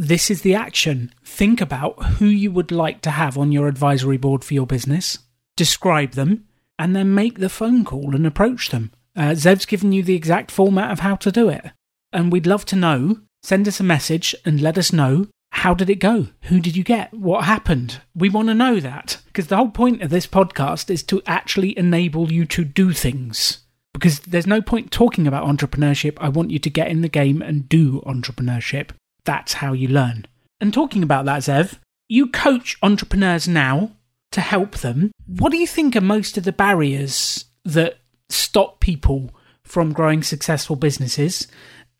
[0.00, 1.12] this is the action.
[1.22, 5.18] Think about who you would like to have on your advisory board for your business,
[5.56, 6.46] describe them,
[6.78, 8.92] and then make the phone call and approach them.
[9.14, 11.72] Uh, Zev's given you the exact format of how to do it.
[12.14, 13.20] And we'd love to know.
[13.42, 16.28] Send us a message and let us know how did it go?
[16.44, 17.12] Who did you get?
[17.12, 18.00] What happened?
[18.14, 21.76] We want to know that because the whole point of this podcast is to actually
[21.78, 23.58] enable you to do things.
[23.92, 26.16] Because there's no point talking about entrepreneurship.
[26.20, 28.92] I want you to get in the game and do entrepreneurship.
[29.30, 30.26] That's how you learn.
[30.60, 31.78] And talking about that, Zev,
[32.08, 33.92] you coach entrepreneurs now
[34.32, 35.12] to help them.
[35.24, 39.30] What do you think are most of the barriers that stop people
[39.62, 41.46] from growing successful businesses?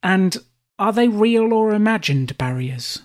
[0.03, 0.37] And
[0.77, 3.03] are they real or imagined barriers?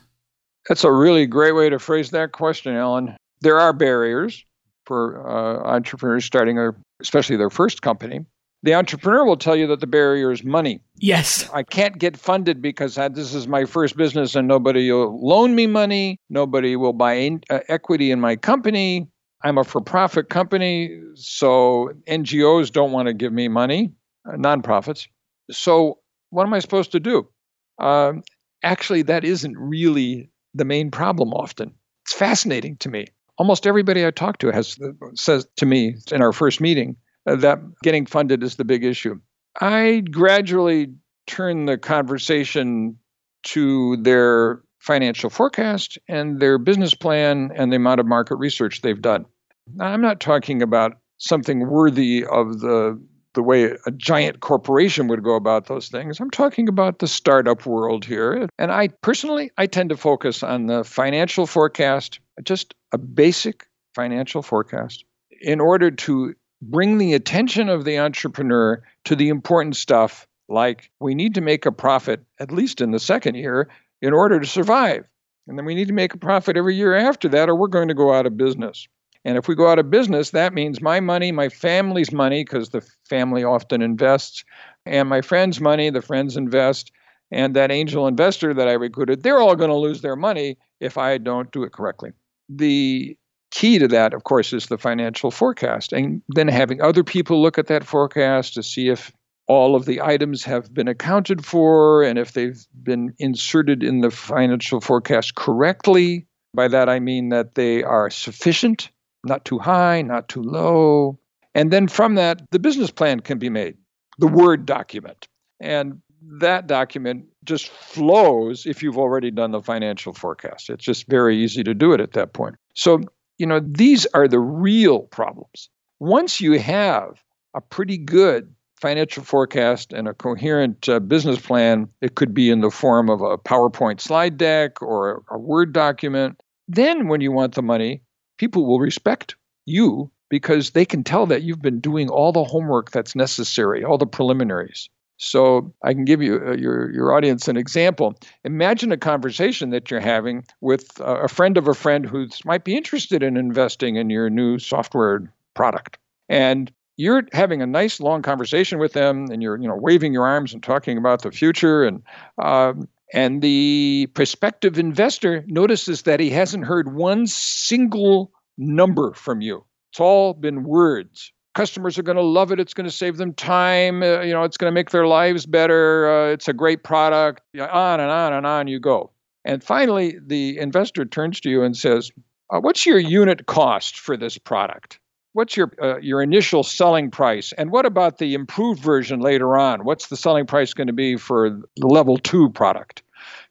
[0.67, 3.15] That's a really great way to phrase that question, Alan.
[3.41, 4.43] There are barriers
[4.87, 8.25] for uh, entrepreneurs starting, a, especially their first company.
[8.65, 10.81] The entrepreneur will tell you that the barrier is money.
[10.95, 11.47] Yes.
[11.53, 15.67] I can't get funded because this is my first business and nobody will loan me
[15.67, 16.19] money.
[16.31, 19.07] Nobody will buy in, uh, equity in my company.
[19.43, 23.93] I'm a for profit company, so NGOs don't want to give me money,
[24.27, 25.07] uh, nonprofits.
[25.51, 25.99] So,
[26.31, 27.29] what am I supposed to do?
[27.77, 28.23] Um,
[28.63, 31.71] actually, that isn't really the main problem often.
[32.05, 33.05] It's fascinating to me.
[33.37, 34.75] Almost everybody I talk to has
[35.13, 36.95] says to me in our first meeting,
[37.27, 39.19] Uh, that getting funded is the big issue.
[39.59, 40.93] I gradually
[41.27, 42.97] turn the conversation
[43.43, 49.01] to their financial forecast and their business plan and the amount of market research they've
[49.01, 49.25] done.
[49.73, 53.01] Now, I'm not talking about something worthy of the
[53.33, 56.21] the way a giant corporation would go about those things.
[56.21, 58.47] I'm talking about the startup world here.
[58.57, 64.41] And I personally I tend to focus on the financial forecast, just a basic financial
[64.41, 65.03] forecast
[65.41, 66.33] in order to
[66.69, 71.65] bring the attention of the entrepreneur to the important stuff like we need to make
[71.65, 73.67] a profit at least in the second year
[74.01, 75.05] in order to survive.
[75.47, 77.87] And then we need to make a profit every year after that, or we're going
[77.87, 78.87] to go out of business.
[79.23, 82.69] And if we go out of business, that means my money, my family's money, because
[82.69, 84.43] the family often invests,
[84.85, 86.91] and my friends' money, the friends invest,
[87.31, 90.97] and that angel investor that I recruited, they're all going to lose their money if
[90.97, 92.11] I don't do it correctly.
[92.49, 93.17] The
[93.55, 97.57] key to that, of course, is the financial forecast, and then having other people look
[97.57, 99.11] at that forecast to see if
[99.47, 104.11] all of the items have been accounted for and if they've been inserted in the
[104.11, 106.27] financial forecast correctly.
[106.53, 108.89] By that, I mean that they are sufficient,
[109.23, 111.17] not too high, not too low.
[111.53, 113.77] And then from that, the business plan can be made,
[114.17, 115.27] the Word document.
[115.61, 116.01] And
[116.39, 120.69] that document just flows if you've already done the financial forecast.
[120.69, 122.55] It's just very easy to do it at that point.
[122.73, 123.01] So,
[123.37, 125.69] you know, these are the real problems.
[125.99, 127.21] Once you have
[127.53, 132.61] a pretty good financial forecast and a coherent uh, business plan, it could be in
[132.61, 136.41] the form of a PowerPoint slide deck or a Word document.
[136.67, 138.01] Then, when you want the money,
[138.37, 142.91] people will respect you because they can tell that you've been doing all the homework
[142.91, 144.89] that's necessary, all the preliminaries.
[145.17, 148.15] So I can give you uh, your your audience an example.
[148.43, 152.75] Imagine a conversation that you're having with a friend of a friend who might be
[152.75, 155.97] interested in investing in your new software product.
[156.27, 160.25] And you're having a nice long conversation with them and you're you know waving your
[160.25, 162.01] arms and talking about the future and
[162.41, 169.63] um, and the prospective investor notices that he hasn't heard one single number from you
[169.91, 172.59] it's all been words customers are going to love it.
[172.59, 174.03] It's going to save them time.
[174.03, 176.07] Uh, you know it's going to make their lives better.
[176.07, 177.41] Uh, it's a great product.
[177.57, 179.11] On and on and on you go.
[179.43, 182.11] And finally the investor turns to you and says
[182.51, 184.99] uh, what's your unit cost for this product?
[185.33, 187.53] What's your uh, your initial selling price?
[187.57, 189.83] And what about the improved version later on?
[189.83, 193.01] What's the selling price going to be for the level 2 product?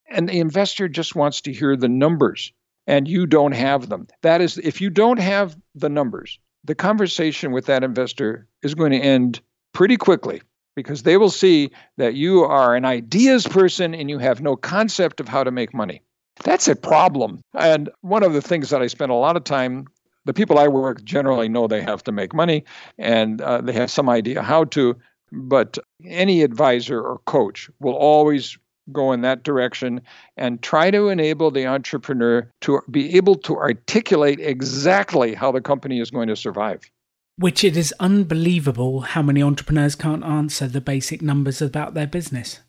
[0.09, 2.53] And the investor just wants to hear the numbers
[2.87, 4.07] and you don't have them.
[4.23, 8.93] That is if you don't have the numbers the conversation with that investor is going
[8.93, 9.41] to end
[9.73, 10.43] pretty quickly
[10.77, 15.21] because they will see that you are an ideas person and you have no concept
[15.21, 16.03] of how to make money
[16.43, 17.41] that's a problem.
[17.55, 19.87] And one of the things that I spend a lot of time
[20.27, 22.65] the people I work generally know they have to make money
[22.99, 24.97] and uh, they have some idea how to,
[25.33, 28.57] but any advisor or coach will always
[28.93, 30.01] go in that direction
[30.37, 36.01] and try to enable the entrepreneur to be able to articulate exactly how the company
[36.01, 36.81] is going to survive.
[37.37, 42.61] Which it is unbelievable how many entrepreneurs can't answer the basic numbers about their business.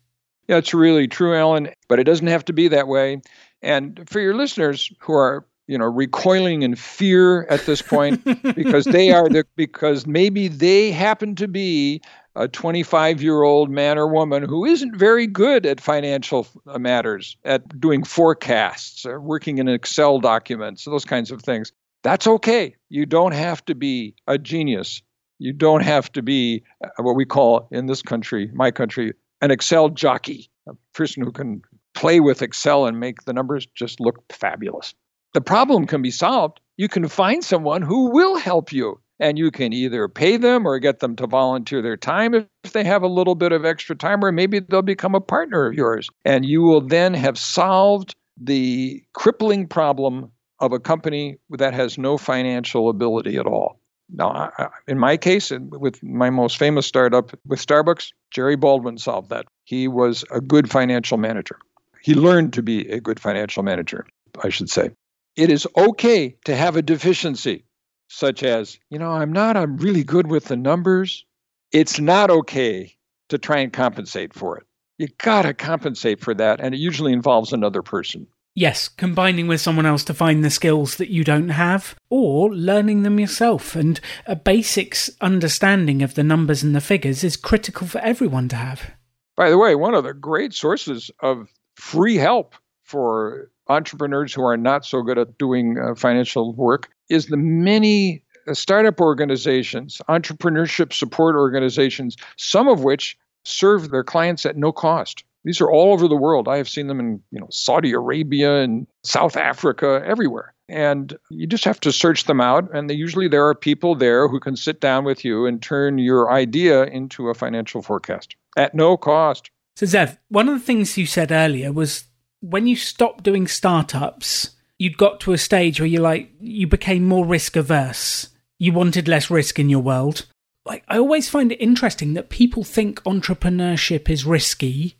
[0.48, 3.20] Yeah, it's really true, Alan, but it doesn't have to be that way.
[3.62, 8.22] And for your listeners who are you know recoiling in fear at this point
[8.54, 12.00] because they are the because maybe they happen to be
[12.36, 17.36] a 25 year old man or woman who isn't very good at financial uh, matters
[17.44, 21.72] at doing forecasts or working in excel documents those kinds of things
[22.02, 25.02] that's okay you don't have to be a genius
[25.38, 29.50] you don't have to be uh, what we call in this country my country an
[29.50, 31.62] excel jockey a person who can
[31.94, 34.94] play with excel and make the numbers just look fabulous
[35.36, 36.60] the problem can be solved.
[36.78, 38.98] You can find someone who will help you.
[39.18, 42.84] And you can either pay them or get them to volunteer their time if they
[42.84, 46.08] have a little bit of extra time, or maybe they'll become a partner of yours.
[46.24, 52.18] And you will then have solved the crippling problem of a company that has no
[52.18, 53.80] financial ability at all.
[54.12, 54.52] Now,
[54.86, 59.46] in my case, with my most famous startup with Starbucks, Jerry Baldwin solved that.
[59.64, 61.58] He was a good financial manager.
[62.02, 64.06] He learned to be a good financial manager,
[64.44, 64.90] I should say
[65.36, 67.64] it is okay to have a deficiency,
[68.08, 71.24] such as, you know, I'm not, I'm really good with the numbers.
[71.72, 72.96] It's not okay
[73.28, 74.64] to try and compensate for it.
[74.98, 78.26] You got to compensate for that, and it usually involves another person.
[78.54, 83.02] Yes, combining with someone else to find the skills that you don't have, or learning
[83.02, 83.76] them yourself.
[83.76, 88.56] And a basic understanding of the numbers and the figures is critical for everyone to
[88.56, 88.92] have.
[89.36, 94.56] By the way, one of the great sources of free help for entrepreneurs who are
[94.56, 100.92] not so good at doing uh, financial work is the many uh, startup organizations, entrepreneurship
[100.92, 105.24] support organizations, some of which serve their clients at no cost.
[105.44, 106.48] These are all over the world.
[106.48, 110.52] I have seen them in, you know, Saudi Arabia and South Africa, everywhere.
[110.68, 112.68] And you just have to search them out.
[112.74, 115.98] And they, usually there are people there who can sit down with you and turn
[115.98, 119.50] your idea into a financial forecast at no cost.
[119.76, 122.06] So, Zev, one of the things you said earlier was
[122.40, 127.04] when you stop doing startups, you'd got to a stage where you like you became
[127.04, 128.28] more risk averse.
[128.58, 130.26] You wanted less risk in your world.
[130.64, 134.96] Like I always find it interesting that people think entrepreneurship is risky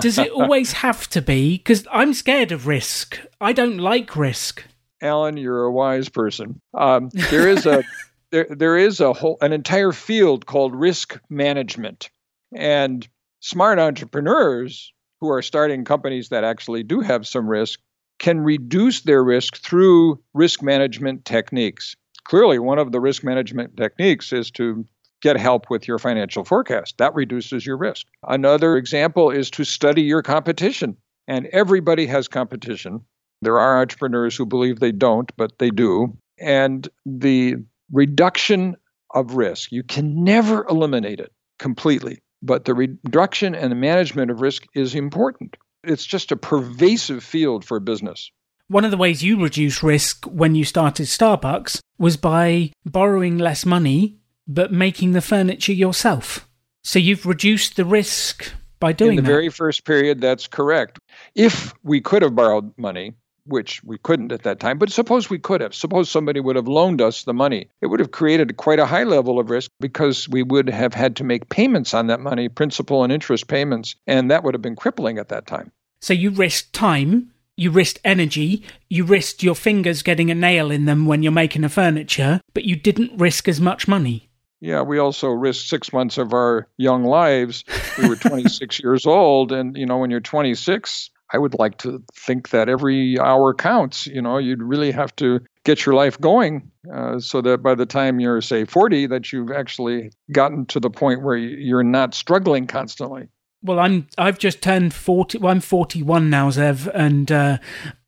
[0.00, 1.58] does it always have to be?
[1.58, 3.20] Because I'm scared of risk.
[3.40, 4.64] I don't like risk.
[5.02, 6.60] Alan, you're a wise person.
[6.74, 7.84] Um, there is a
[8.30, 12.10] there there is a whole an entire field called risk management,
[12.54, 13.06] and
[13.40, 17.80] smart entrepreneurs who are starting companies that actually do have some risk
[18.18, 21.96] can reduce their risk through risk management techniques.
[22.24, 24.84] Clearly, one of the risk management techniques is to
[25.22, 26.98] get help with your financial forecast.
[26.98, 28.06] That reduces your risk.
[28.26, 30.96] Another example is to study your competition.
[31.28, 33.00] And everybody has competition.
[33.42, 36.16] There are entrepreneurs who believe they don't, but they do.
[36.38, 37.56] And the
[37.92, 38.76] reduction
[39.14, 44.40] of risk, you can never eliminate it completely, but the reduction and the management of
[44.40, 45.56] risk is important.
[45.86, 48.30] It's just a pervasive field for business.
[48.68, 53.64] One of the ways you reduce risk when you started Starbucks was by borrowing less
[53.64, 56.48] money but making the furniture yourself.
[56.84, 59.18] So you've reduced the risk by doing that.
[59.18, 59.34] In the that.
[59.34, 60.98] very first period, that's correct.
[61.34, 63.14] If we could have borrowed money,
[63.44, 66.68] which we couldn't at that time, but suppose we could have, suppose somebody would have
[66.68, 70.28] loaned us the money, it would have created quite a high level of risk because
[70.28, 74.30] we would have had to make payments on that money, principal and interest payments, and
[74.30, 75.70] that would have been crippling at that time.
[76.00, 80.84] So you risked time, you risked energy, you risked your fingers getting a nail in
[80.84, 84.28] them when you're making a furniture, but you didn't risk as much money.
[84.60, 87.64] Yeah, we also risked six months of our young lives.
[87.98, 92.02] We were 26 years old, and you know, when you're 26, I would like to
[92.14, 94.06] think that every hour counts.
[94.06, 97.86] You know, you'd really have to get your life going uh, so that by the
[97.86, 102.66] time you're, say, 40, that you've actually gotten to the point where you're not struggling
[102.66, 103.28] constantly.
[103.62, 105.38] Well, I'm I've just turned 40.
[105.38, 107.58] Well, I'm 41 now, Zev, and uh,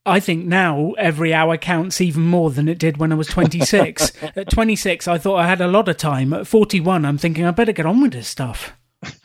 [0.08, 4.12] I think now every hour counts even more than it did when I was 26.
[4.36, 6.32] At 26, I thought I had a lot of time.
[6.32, 8.72] At 41, I'm thinking I better get on with this stuff.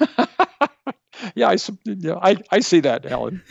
[1.36, 3.42] yeah, I, yeah I, I see that, Alan.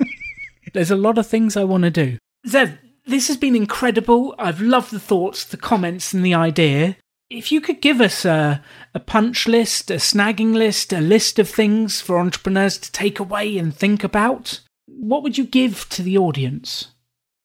[0.72, 2.18] There's a lot of things I want to do.
[2.46, 4.34] Zev, this has been incredible.
[4.38, 6.96] I've loved the thoughts, the comments, and the idea.
[7.32, 8.62] If you could give us a,
[8.94, 13.56] a punch list, a snagging list, a list of things for entrepreneurs to take away
[13.56, 16.88] and think about, what would you give to the audience?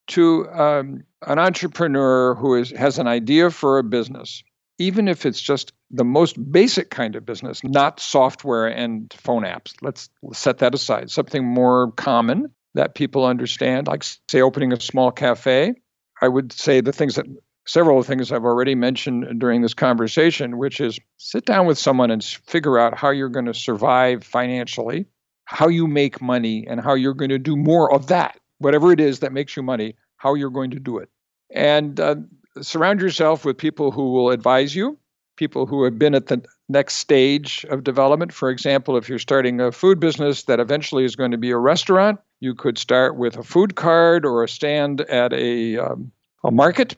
[0.08, 4.44] To um, an entrepreneur who is, has an idea for a business,
[4.78, 9.74] even if it's just the most basic kind of business, not software and phone apps.
[9.82, 11.12] Let's set that aside.
[11.12, 15.76] Something more common that people understand, like, say, opening a small cafe.
[16.22, 17.26] I would say the things that
[17.68, 22.24] several things I've already mentioned during this conversation, which is sit down with someone and
[22.24, 25.06] figure out how you're going to survive financially
[25.48, 29.00] how you make money and how you're going to do more of that, whatever it
[29.00, 31.10] is that makes you money, how you're going to do it.
[31.52, 32.16] And uh,
[32.62, 34.98] surround yourself with people who will advise you,
[35.38, 38.34] people who have been at the next stage of development.
[38.34, 41.58] For example, if you're starting a food business that eventually is going to be a
[41.58, 46.12] restaurant, you could start with a food card or a stand at a, um,
[46.44, 46.98] a market,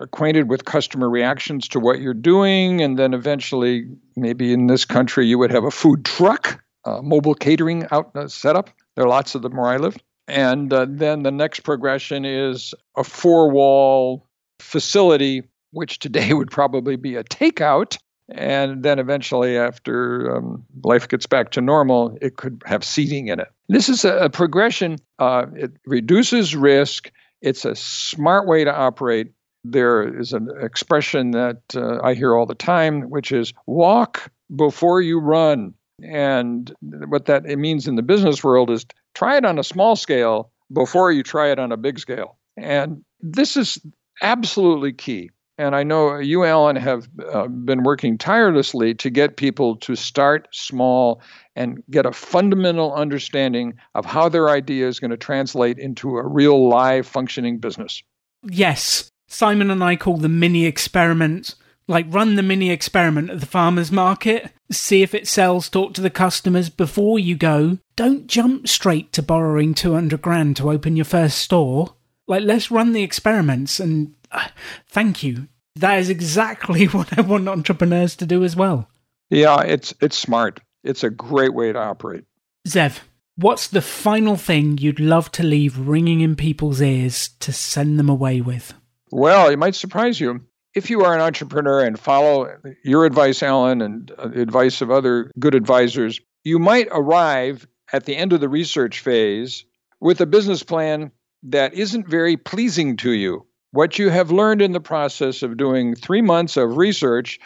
[0.00, 3.86] acquainted with customer reactions to what you're doing, and then eventually,
[4.16, 6.62] maybe in this country, you would have a food truck
[7.02, 8.70] mobile catering out uh, setup.
[8.96, 9.96] There are lots of them where I live.
[10.26, 14.26] And uh, then the next progression is a four wall
[14.60, 17.96] facility, which today would probably be a takeout.
[18.30, 23.40] And then eventually, after um, life gets back to normal, it could have seating in
[23.40, 23.48] it.
[23.70, 24.98] This is a, a progression.
[25.18, 27.10] Uh, it reduces risk.
[27.40, 29.32] It's a smart way to operate.
[29.70, 35.00] There is an expression that uh, I hear all the time, which is walk before
[35.00, 35.74] you run.
[36.02, 36.72] And
[37.08, 40.50] what that it means in the business world is try it on a small scale
[40.72, 42.38] before you try it on a big scale.
[42.56, 43.78] And this is
[44.22, 45.30] absolutely key.
[45.58, 50.46] And I know you, Alan, have uh, been working tirelessly to get people to start
[50.52, 51.20] small
[51.56, 56.26] and get a fundamental understanding of how their idea is going to translate into a
[56.26, 58.04] real live functioning business.
[58.48, 59.10] Yes.
[59.28, 61.54] Simon and I call them mini experiments
[61.88, 66.02] like run the mini experiment at the farmer's market, see if it sells, talk to
[66.02, 67.78] the customers before you go.
[67.96, 71.94] Don't jump straight to borrowing 200 grand to open your first store.
[72.26, 74.48] Like, let's run the experiments and uh,
[74.86, 75.48] thank you.
[75.76, 78.90] That is exactly what I want entrepreneurs to do as well.
[79.30, 80.60] Yeah, it's it's smart.
[80.84, 82.24] It's a great way to operate.
[82.66, 83.00] Zev,
[83.36, 88.08] What's the final thing you'd love to leave ringing in people's ears to send them
[88.08, 88.74] away with?
[89.10, 90.40] Well, it might surprise you.
[90.74, 92.54] If you are an entrepreneur and follow
[92.84, 98.16] your advice, Alan, and uh, advice of other good advisors, you might arrive at the
[98.16, 99.64] end of the research phase
[100.00, 101.10] with a business plan
[101.42, 103.46] that isn't very pleasing to you.
[103.72, 107.38] What you have learned in the process of doing three months of research,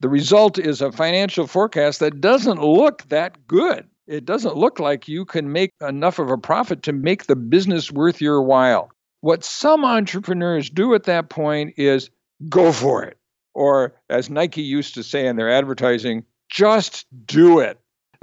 [0.00, 3.86] the result is a financial forecast that doesn't look that good.
[4.06, 7.90] It doesn't look like you can make enough of a profit to make the business
[7.90, 8.90] worth your while.
[9.20, 12.10] What some entrepreneurs do at that point is
[12.48, 13.18] go for it.
[13.54, 17.80] Or, as Nike used to say in their advertising, just do it.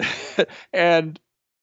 [0.74, 1.20] and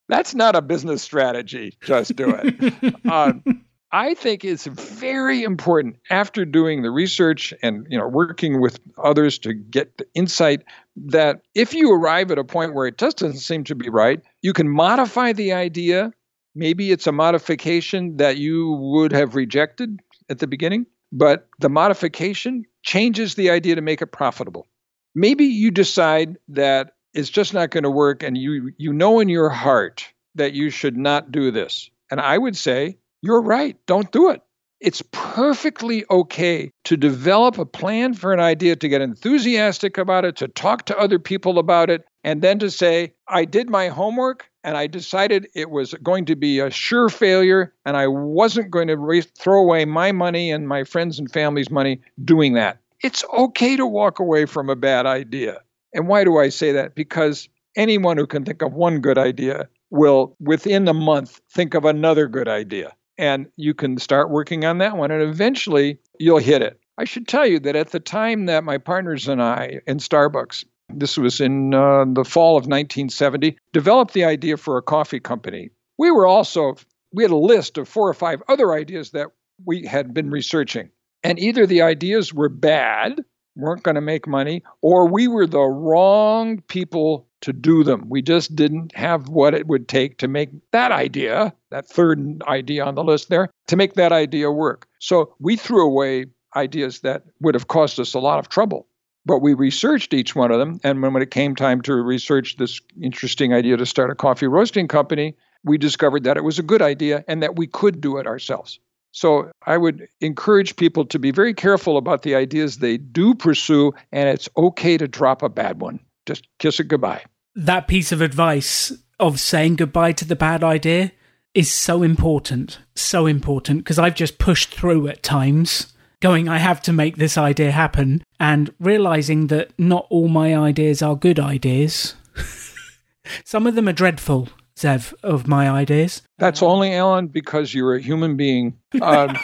[0.08, 1.78] that's not a business strategy.
[1.82, 3.06] Just do it.
[3.10, 3.44] um,
[3.92, 9.38] I think it's very important after doing the research and you know working with others
[9.40, 10.62] to get the insight
[10.96, 14.20] that if you arrive at a point where it just doesn't seem to be right,
[14.42, 16.12] you can modify the idea.
[16.54, 22.64] Maybe it's a modification that you would have rejected at the beginning, but the modification
[22.82, 24.66] changes the idea to make it profitable.
[25.14, 29.28] Maybe you decide that it's just not going to work and you you know in
[29.28, 31.90] your heart that you should not do this.
[32.10, 33.76] And I would say you're right.
[33.86, 34.42] Don't do it.
[34.80, 40.36] It's perfectly okay to develop a plan for an idea, to get enthusiastic about it,
[40.36, 44.48] to talk to other people about it, and then to say, I did my homework
[44.64, 48.88] and I decided it was going to be a sure failure and I wasn't going
[48.88, 52.78] to re- throw away my money and my friends and family's money doing that.
[53.02, 55.60] It's okay to walk away from a bad idea.
[55.92, 56.94] And why do I say that?
[56.94, 61.84] Because anyone who can think of one good idea will, within a month, think of
[61.84, 66.62] another good idea and you can start working on that one and eventually you'll hit
[66.62, 66.80] it.
[66.96, 70.64] I should tell you that at the time that my partners and I in Starbucks,
[70.88, 75.70] this was in uh, the fall of 1970, developed the idea for a coffee company.
[75.98, 76.76] We were also,
[77.12, 79.28] we had a list of four or five other ideas that
[79.66, 80.90] we had been researching.
[81.22, 83.20] And either the ideas were bad,
[83.60, 88.04] weren't going to make money, or we were the wrong people to do them.
[88.08, 92.84] We just didn't have what it would take to make that idea, that third idea
[92.84, 94.86] on the list there, to make that idea work.
[94.98, 98.86] So we threw away ideas that would have caused us a lot of trouble.
[99.26, 100.80] But we researched each one of them.
[100.82, 104.88] And when it came time to research this interesting idea to start a coffee roasting
[104.88, 108.26] company, we discovered that it was a good idea and that we could do it
[108.26, 108.80] ourselves.
[109.12, 113.92] So I would encourage people to be very careful about the ideas they do pursue,
[114.12, 116.00] and it's okay to drop a bad one
[116.30, 117.24] just kiss it goodbye.
[117.54, 121.12] That piece of advice of saying goodbye to the bad idea
[121.54, 126.80] is so important, so important because I've just pushed through at times going, I have
[126.82, 132.14] to make this idea happen, and realizing that not all my ideas are good ideas.
[133.44, 134.50] Some of them are dreadful,
[134.80, 136.22] Zev, of my ideas.
[136.38, 138.76] That's only, Alan, because you're a human being.
[139.02, 139.36] Um,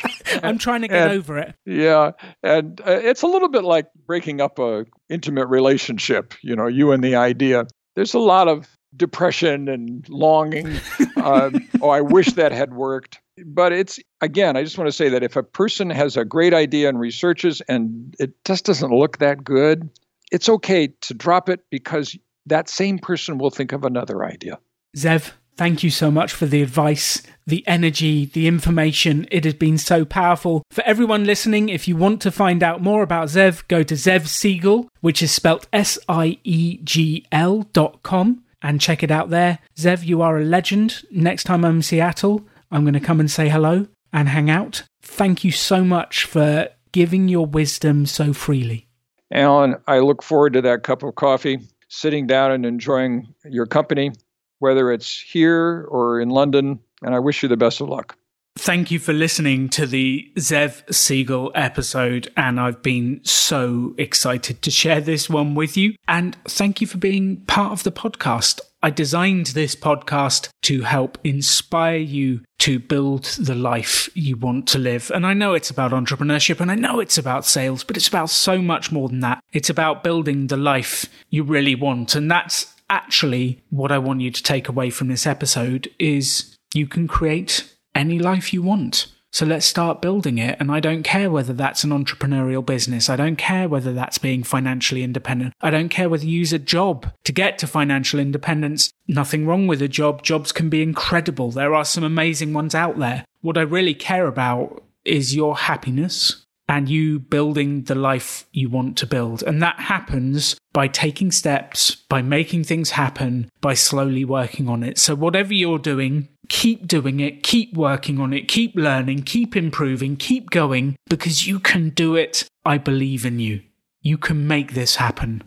[0.43, 1.55] I'm trying to get and, over it.
[1.65, 2.13] Yeah.
[2.43, 6.91] And uh, it's a little bit like breaking up a intimate relationship, you know, you
[6.91, 7.67] and the idea.
[7.95, 10.67] There's a lot of depression and longing.
[11.23, 13.21] um, oh, I wish that had worked.
[13.45, 16.53] But it's, again, I just want to say that if a person has a great
[16.53, 19.89] idea and researches and it just doesn't look that good,
[20.33, 24.59] it's okay to drop it because that same person will think of another idea.
[24.97, 29.29] Zev, thank you so much for the advice, the energy, the information.
[29.31, 30.63] It has been so powerful.
[30.71, 34.23] For everyone listening, if you want to find out more about Zev, go to Zev
[34.23, 39.29] Siegl, which is spelt S I E G L dot com, and check it out
[39.29, 39.59] there.
[39.77, 41.03] Zev, you are a legend.
[41.11, 44.83] Next time I'm in Seattle, I'm going to come and say hello and hang out.
[45.03, 48.89] Thank you so much for giving your wisdom so freely.
[49.31, 54.13] Alan, I look forward to that cup of coffee, sitting down and enjoying your company
[54.59, 56.81] whether it's here or in London.
[57.03, 58.17] And I wish you the best of luck.
[58.59, 62.33] Thank you for listening to the Zev Siegl episode.
[62.39, 65.95] And I've been so excited to share this one with you.
[66.09, 68.61] And thank you for being part of the podcast.
[68.83, 74.79] I designed this podcast to help inspire you to build the life you want to
[74.79, 75.11] live.
[75.15, 78.31] And I know it's about entrepreneurship and I know it's about sales, but it's about
[78.31, 79.43] so much more than that.
[79.53, 82.15] It's about building the life you really want.
[82.15, 86.87] And that's actually what I want you to take away from this episode is you
[86.87, 89.07] can create any life you want.
[89.33, 90.57] So let's start building it.
[90.59, 93.11] And I don't care whether that's an entrepreneurial business.
[93.11, 95.53] I don't care whether that's being financially independent.
[95.61, 98.91] I don't care whether you use a job to get to financial independence.
[99.07, 100.23] Nothing wrong with a job.
[100.23, 101.51] Jobs can be incredible.
[101.51, 103.27] There are some amazing ones out there.
[103.43, 108.97] What I really care about is your happiness and you building the life you want
[108.99, 109.43] to build.
[109.43, 114.99] And that happens by taking steps, by making things happen, by slowly working on it.
[114.99, 120.17] So, whatever you're doing, keep doing it, keep working on it, keep learning, keep improving,
[120.17, 122.49] keep going because you can do it.
[122.65, 123.63] I believe in you.
[124.03, 125.43] You can make this happen.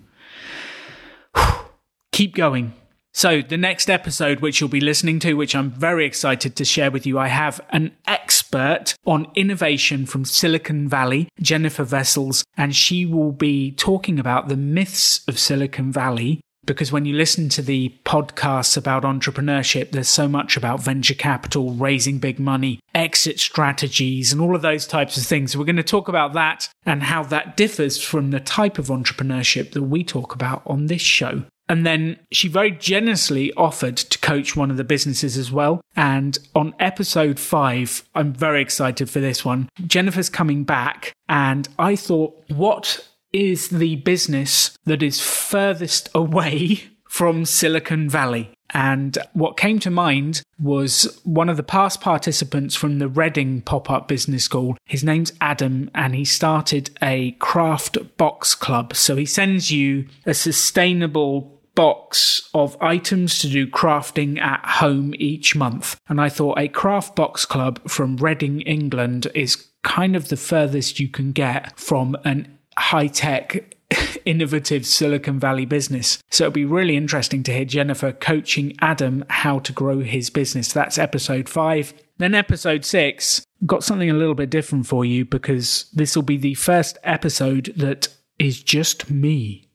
[2.11, 2.73] keep going.
[3.13, 6.91] So, the next episode, which you'll be listening to, which I'm very excited to share
[6.91, 13.05] with you, I have an expert on innovation from Silicon Valley, Jennifer Vessels, and she
[13.05, 16.41] will be talking about the myths of Silicon Valley.
[16.65, 21.71] Because when you listen to the podcasts about entrepreneurship, there's so much about venture capital,
[21.71, 25.57] raising big money, exit strategies, and all of those types of things.
[25.57, 29.71] We're going to talk about that and how that differs from the type of entrepreneurship
[29.71, 31.43] that we talk about on this show.
[31.69, 35.81] And then she very generously offered to coach one of the businesses as well.
[35.95, 39.69] And on episode five, I'm very excited for this one.
[39.85, 47.45] Jennifer's coming back, and I thought, what is the business that is furthest away from
[47.45, 48.51] Silicon Valley?
[48.71, 53.89] And what came to mind was one of the past participants from the Reading pop
[53.89, 54.77] up business school.
[54.85, 58.95] His name's Adam, and he started a craft box club.
[58.95, 65.55] So he sends you a sustainable box of items to do crafting at home each
[65.55, 65.97] month.
[66.09, 70.99] And I thought a craft box club from Reading, England is kind of the furthest
[70.99, 73.77] you can get from an high tech
[74.25, 76.21] innovative Silicon Valley business.
[76.29, 80.73] So it'll be really interesting to hear Jennifer coaching Adam how to grow his business.
[80.73, 81.93] That's episode five.
[82.17, 86.35] Then episode six, got something a little bit different for you because this will be
[86.35, 89.68] the first episode that is just me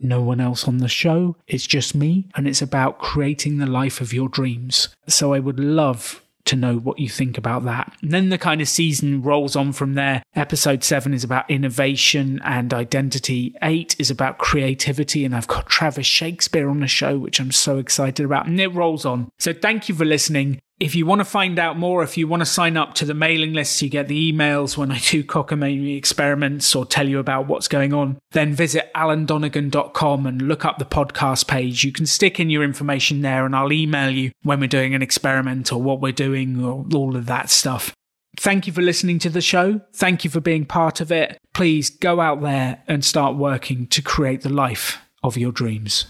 [0.00, 1.36] no one else on the show.
[1.46, 4.88] It's just me, and it's about creating the life of your dreams.
[5.08, 7.92] So I would love to know what you think about that.
[8.02, 10.22] And then the kind of season rolls on from there.
[10.34, 13.54] Episode seven is about innovation and identity.
[13.62, 15.24] Eight is about creativity.
[15.24, 18.46] And I've got Travis Shakespeare on the show, which I'm so excited about.
[18.46, 19.28] And it rolls on.
[19.38, 20.60] So thank you for listening.
[20.78, 23.14] If you want to find out more, if you want to sign up to the
[23.14, 27.46] mailing list, you get the emails when I do cockamamie experiments or tell you about
[27.46, 31.82] what's going on, then visit alandonegan.com and look up the podcast page.
[31.82, 35.00] You can stick in your information there and I'll email you when we're doing an
[35.00, 37.94] experiment or what we're doing or all of that stuff.
[38.36, 39.80] Thank you for listening to the show.
[39.94, 41.38] Thank you for being part of it.
[41.54, 46.04] Please go out there and start working to create the life of your dreams.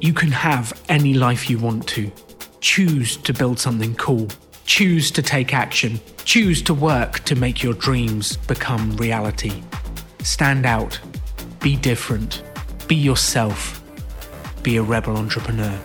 [0.00, 2.12] You can have any life you want to
[2.62, 4.28] Choose to build something cool.
[4.66, 5.98] Choose to take action.
[6.24, 9.64] Choose to work to make your dreams become reality.
[10.22, 10.98] Stand out.
[11.58, 12.44] Be different.
[12.86, 13.82] Be yourself.
[14.62, 15.76] Be a rebel entrepreneur.